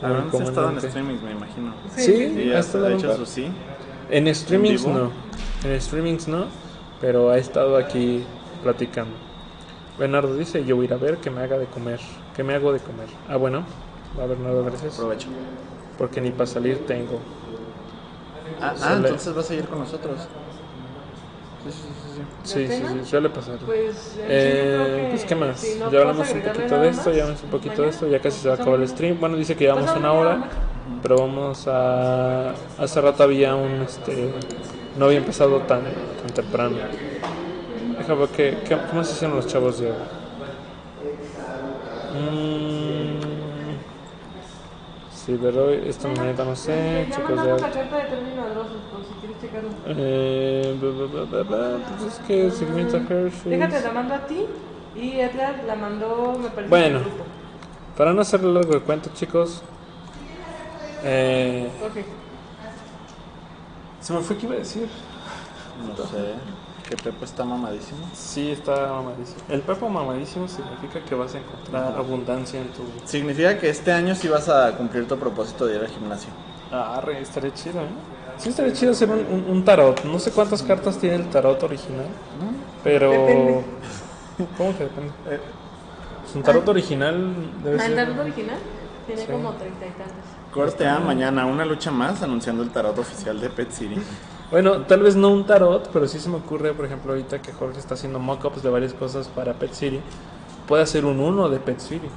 [0.00, 0.86] Como el Aaron sí ha estado en comandante.
[0.88, 1.74] streaming, me imagino.
[1.96, 3.46] Sí, Sí, ha ha estado en hecho sí.
[4.10, 5.10] En streamings no.
[5.64, 6.46] En streamings no.
[7.00, 8.22] Pero ha estado aquí
[8.62, 9.14] platicando.
[9.98, 12.00] Bernardo dice, yo voy a ir a ver que me haga de comer.
[12.36, 13.08] Que me hago de comer.
[13.28, 13.64] Ah, bueno.
[14.18, 14.94] Va Bernardo, gracias.
[14.94, 15.28] Aprovecho.
[15.96, 17.18] Porque ni para salir tengo.
[18.60, 20.20] Ah, ah, entonces vas a ir con nosotros.
[21.64, 21.88] Sí, sí, sí,
[22.44, 22.68] sí.
[22.68, 23.56] Sí, sí, suele pasar.
[23.58, 27.10] Pues, Eh, que pues qué más, si no ya a hablamos un poquito de esto,
[27.10, 29.18] ya hablamos un poquito de esto, ya casi se va a acabar el stream.
[29.18, 30.44] Bueno, dice que llevamos una hora,
[31.02, 32.50] pero vamos a...
[32.78, 34.32] Hace rato había un, este...
[34.96, 36.76] No había empezado tan, tan temprano.
[37.98, 39.96] Déjame ver qué, qué, qué más hicieron los chavos de hoy.
[42.16, 43.76] Mm,
[45.12, 47.34] sí, pero hoy, esta mañana no sé, chicos de...
[47.36, 49.68] mandamos la carta de término adrosos, por si quieres checarlo.
[49.86, 53.50] Eh, bla, bla, bla, bla, bla, pues es que segmenta Hershey.
[53.50, 54.46] Déjate, la mando a ti
[54.94, 57.00] y Edgar la mandó, me parece, Bueno.
[57.96, 59.62] Para no hacer largo el cuento, chicos.
[61.02, 62.04] Eh, Ok.
[64.00, 64.88] se me fue que iba a decir.
[65.86, 66.34] No sé.
[66.88, 67.98] Que Pepe está mamadísimo.
[68.14, 69.40] Sí, está mamadísimo.
[69.48, 72.82] El pepo mamadísimo significa que vas a encontrar abundancia en tu.
[73.04, 76.30] Significa que este año sí vas a cumplir tu propósito de ir al gimnasio.
[76.70, 77.88] Ah, re, estaría chido, ¿eh?
[78.38, 80.04] Sí, estaría chido hacer un, un- un tarot.
[80.04, 82.06] No sé cuántas cartas tiene el tarot original,
[82.84, 83.10] pero.
[83.10, 83.64] Depende.
[84.58, 85.10] ¿Cómo que depende?
[85.30, 85.40] Eh,
[86.22, 87.34] Pues un tarot original
[87.64, 88.06] debe Ah, ¿El ser.
[88.06, 88.58] tarot original?
[89.06, 89.28] Tiene Sí.
[89.32, 90.14] como treinta y tantos.
[90.52, 93.96] corte A mañana, una lucha más anunciando el tarot oficial de Pet City.
[94.50, 97.52] Bueno, tal vez no un tarot, pero sí se me ocurre, por ejemplo, ahorita que
[97.52, 100.00] Jorge está haciendo mock-ups de varias cosas para Pet City,
[100.68, 102.08] puede hacer un 1 de Pet City.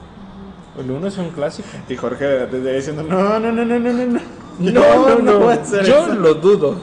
[0.79, 1.67] El 1 es un clásico.
[1.89, 4.19] Y Jorge desde ahí diciendo, no, no, no, no, no, no, no.
[4.59, 6.15] No, no, no, hacer yo eso".
[6.15, 6.75] lo dudo.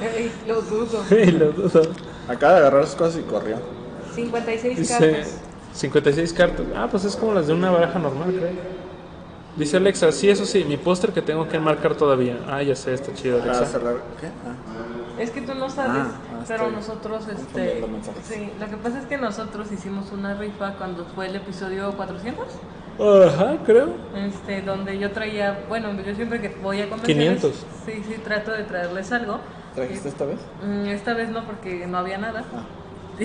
[0.00, 1.02] Ey, Lo dudo.
[1.38, 1.82] Lo dudo.
[2.28, 3.56] Acaba de agarrar sus cosas y corrió.
[4.14, 5.38] 56 Dice cartas.
[5.74, 6.66] 56 cartas.
[6.76, 8.50] Ah, pues es como las de una baraja normal, creo.
[9.56, 12.38] Dice Alexa, sí, eso sí, mi póster que tengo que enmarcar todavía.
[12.48, 13.66] Ah, ya sé, está chido, Para Alexa.
[13.72, 13.96] cerrar.
[14.20, 14.26] ¿Qué?
[14.28, 15.20] Ah.
[15.20, 17.84] Es que tú no sabes, Ah, ah, pero estoy nosotros, este,
[18.26, 22.46] sí, lo que pasa es que nosotros hicimos una rifa cuando fue el episodio 400,
[22.98, 23.90] Ajá, creo.
[24.16, 27.66] este, donde yo traía, bueno, yo siempre que voy a convenciones, 500.
[27.84, 29.38] sí, sí, trato de traerles algo.
[29.74, 30.38] ¿Trajiste esta vez?
[30.66, 32.42] Mm, Esta vez no, porque no había nada.
[32.54, 32.64] Ah,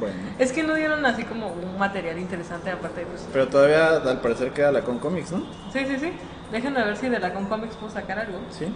[0.00, 0.16] bueno.
[0.38, 3.28] Es que no dieron así como un material interesante aparte de pues.
[3.32, 5.44] Pero todavía al parecer queda la con cómics, ¿no?
[5.72, 6.12] Sí, sí, sí.
[6.50, 8.38] Déjenme ver si de la Con Comics puedo sacar algo.
[8.50, 8.66] Sí.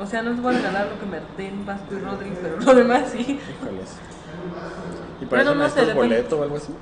[0.00, 2.60] O sea, no les voy a regalar lo que me den Vasco y Rodri, pero
[2.60, 3.20] lo demás sí.
[3.20, 3.96] Híjoles.
[5.20, 6.74] ¿Y para eso no sé, necesitas boleto o algo así?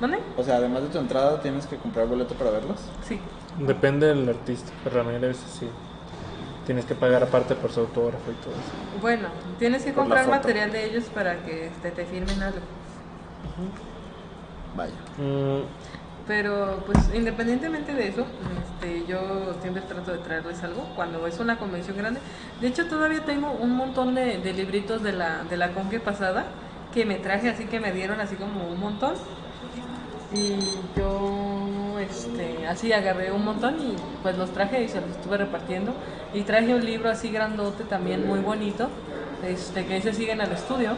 [0.00, 0.18] ¿Mande?
[0.36, 2.78] O sea, además de tu entrada, ¿tienes que comprar boleto para verlos?
[3.06, 3.20] Sí.
[3.58, 4.70] Depende del artista.
[4.84, 5.68] Pero la mayoría de veces sí.
[6.66, 9.00] Tienes que pagar aparte por su autógrafo y todo eso.
[9.00, 9.28] Bueno,
[9.58, 12.60] tienes que Por comprar material de ellos para que este, te firmen algo.
[14.74, 14.94] Vaya.
[15.16, 15.62] Mm,
[16.26, 18.26] Pero pues independientemente de eso,
[18.62, 22.20] este, yo siempre trato de traerles algo cuando es una convención grande.
[22.60, 26.46] De hecho todavía tengo un montón de, de libritos de la, de la conque pasada
[26.92, 29.14] que me traje así que me dieron así como un montón.
[30.32, 30.58] Y
[30.96, 35.94] yo este, así agarré un montón y pues los traje y se los estuve repartiendo.
[36.34, 38.90] Y traje un libro así grandote también muy bonito,
[39.42, 40.96] este, que ese sigue en el estudio.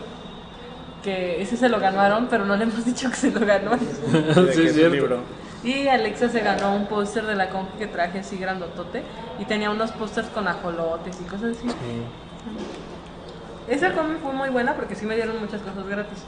[1.03, 3.73] Que ese se lo ganaron, pero no le hemos dicho que se lo ganó.
[3.77, 4.95] ¿De Sí, es cierto.
[4.95, 5.19] libro?
[5.63, 9.03] Y Alexa se ganó un póster de la conque que traje así grandotote
[9.39, 11.69] y tenía unos pósters con ajolotes y cosas así.
[11.69, 11.75] sí.
[13.69, 16.19] Esa cómic fue muy buena porque sí me dieron muchas cosas gratis.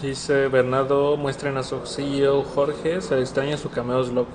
[0.00, 4.30] Dice Bernardo, muestren a su CEO Jorge, se le extraña su cameos loco.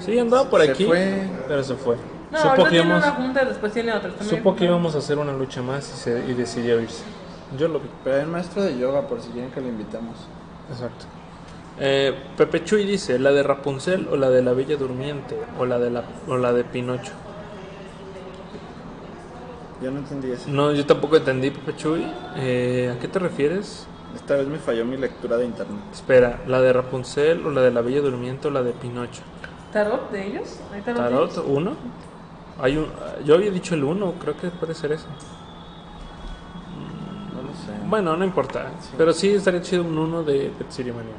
[0.00, 1.22] Sí, andaba por Se aquí, fue.
[1.46, 1.96] pero se fue.
[2.30, 4.10] No, supo, que tiene íbamos, una junta y después tiene otra.
[4.20, 7.04] Supo que íbamos a hacer una lucha más y, se, y decidió irse.
[7.56, 7.88] Yo lo vi.
[8.04, 10.16] Pero hay un maestro de yoga, por si quieren que lo invitemos.
[10.70, 11.06] Exacto.
[11.80, 15.78] Eh, Pepe Chuy dice, ¿la de Rapunzel o la de la Bella Durmiente o la
[15.78, 17.12] de, la, o la de Pinocho?
[19.82, 20.50] Yo no entendí eso.
[20.50, 22.04] No, yo tampoco entendí, Pepe Chuy.
[22.36, 23.86] Eh, ¿A qué te refieres?
[24.14, 25.78] Esta vez me falló mi lectura de internet.
[25.92, 29.22] Espera, ¿la de Rapunzel o la de la Bella Durmiente o la de Pinocho?
[29.72, 30.58] ¿Tarot de ellos?
[30.72, 31.30] ¿Hay tarot, de ¿Tarot?
[31.32, 31.44] ellos?
[31.46, 31.76] ¿Uno?
[32.60, 32.88] Hay un,
[33.24, 35.06] yo había dicho el uno, creo que puede ser eso.
[37.88, 38.66] Bueno, no importa.
[38.96, 41.14] Pero sí estaría chido un uno de Pet City Mania.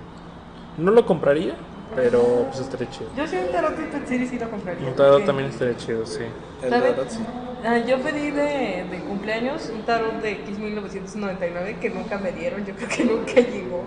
[0.78, 1.56] No lo compraría,
[1.96, 3.10] pero pues estaría chido.
[3.18, 4.88] Yo sí un tarot de Pet City sí lo compraría.
[4.88, 6.22] Un tarot porque- también estaría chido, sí.
[6.62, 7.20] El tarot sí.
[7.66, 12.66] Ah, yo pedí de, de cumpleaños un tarot de X 1999 que nunca me dieron,
[12.66, 13.84] yo creo que nunca llegó.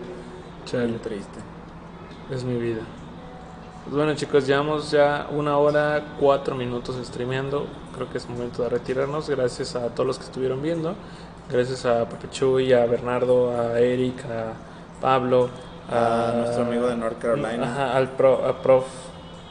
[0.66, 1.38] Chale, Triste.
[2.30, 2.82] es mi vida.
[3.84, 7.66] Pues bueno chicos, llevamos ya una hora, cuatro minutos streameando.
[7.94, 9.28] Creo que es momento de retirarnos.
[9.28, 10.94] Gracias a todos los que estuvieron viendo.
[11.53, 14.55] Gracias a Pepe Chuy, a Bernardo, a Eric, a
[15.00, 15.50] Pablo,
[15.90, 17.64] A nuestro amigo de North Carolina.
[17.64, 18.86] Ajá, al pro, a prof,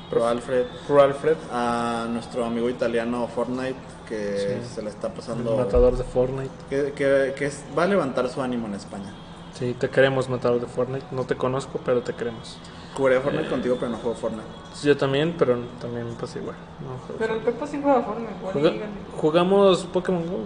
[0.09, 0.65] Pro Alfred.
[0.87, 3.75] Pro Alfred, A nuestro amigo italiano Fortnite,
[4.09, 4.73] que Sí.
[4.75, 5.55] se le está el pasando.
[5.55, 6.49] matador de Fortnite.
[6.69, 9.13] Que, que, que es- va a levantar su ánimo en España.
[9.53, 11.05] Sí, te queremos, matador de Fortnite.
[11.11, 12.57] No te conozco, pero te queremos.
[12.95, 13.21] Jugaré Eh.
[13.21, 14.47] Fortnite contigo, pero no juego Fortnite.
[14.83, 16.55] Yo también, pero también pues igual.
[16.81, 18.81] no Pero el Pepo sí juega Fortnite,
[19.17, 20.39] jugamos Pokémon Go.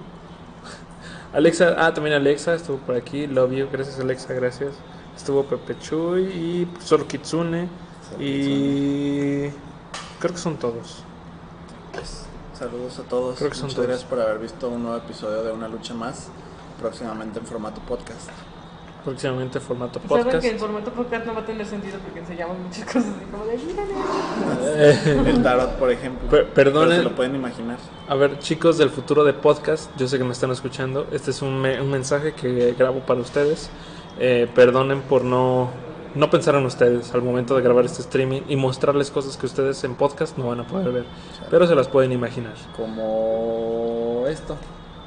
[1.33, 3.27] Alexa, ah, también Alexa estuvo por aquí.
[3.27, 4.75] Love you, gracias Alexa, gracias.
[5.15, 7.67] Estuvo Pepe Chuy y Sor Kitsune.
[8.19, 9.49] Y
[10.19, 11.03] creo que son todos.
[12.57, 13.37] Saludos a todos.
[13.37, 13.87] Creo que son Muchas todos.
[13.87, 16.29] gracias por haber visto un nuevo episodio de Una Lucha Más.
[16.79, 18.29] Próximamente en formato podcast.
[19.05, 20.43] Próximamente formato Saben podcast.
[20.43, 23.45] que el formato podcast no va a tener sentido porque enseñamos muchas cosas así como
[23.45, 24.91] de.
[24.91, 26.27] Eh, El tarot, por ejemplo.
[26.27, 26.89] Per- perdonen.
[26.89, 27.77] Pero se lo pueden imaginar.
[28.07, 31.05] A ver, chicos del futuro de podcast, yo sé que me están escuchando.
[31.11, 33.69] Este es un, me- un mensaje que grabo para ustedes.
[34.19, 35.69] Eh, perdonen por no,
[36.15, 39.83] no pensar en ustedes al momento de grabar este streaming y mostrarles cosas que ustedes
[39.83, 41.05] en podcast no van a poder ver,
[41.51, 42.53] pero se las pueden imaginar.
[42.75, 44.55] Como esto.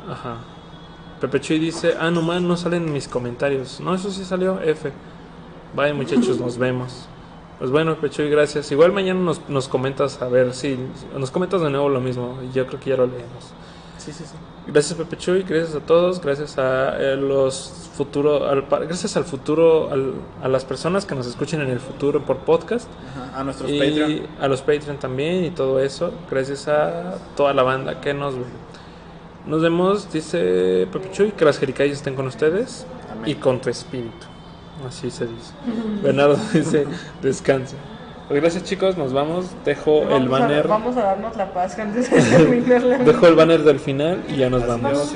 [0.08, 0.36] Ajá.
[1.20, 3.80] Pepe Chuy dice: Ah, no man, no salen mis comentarios.
[3.80, 4.60] No, eso sí salió.
[4.60, 4.92] F.
[5.76, 7.06] Bye, muchachos, nos vemos.
[7.58, 8.70] Pues bueno, Pepe Chuy, gracias.
[8.72, 10.78] Igual mañana nos, nos comentas, a ver si
[11.16, 12.38] nos comentas de nuevo lo mismo.
[12.48, 13.52] y Yo creo que ya lo leemos.
[13.98, 14.34] Sí, sí, sí.
[14.68, 19.90] Gracias Pepe Chuy, gracias a todos, gracias a eh, los futuro, al, gracias al futuro,
[19.90, 20.12] al-
[20.42, 23.78] a las personas que nos escuchen en el futuro por podcast Ajá, A nuestros y
[23.78, 24.26] Patreon.
[24.42, 28.44] a los Patreon también y todo eso, gracias a toda la banda que nos ve.
[29.48, 33.30] Nos vemos, dice Pepe Chuy, que las jericayas estén con ustedes Amén.
[33.30, 34.26] y con tu espíritu,
[34.86, 35.52] así se dice.
[36.02, 36.86] Bernardo dice,
[37.22, 37.76] descansa.
[38.28, 42.10] Pues gracias chicos, nos vamos, dejo el a- banner, vamos a darnos la paz antes
[42.10, 45.14] de terminar la dejo el banner del final y ya nos vamos.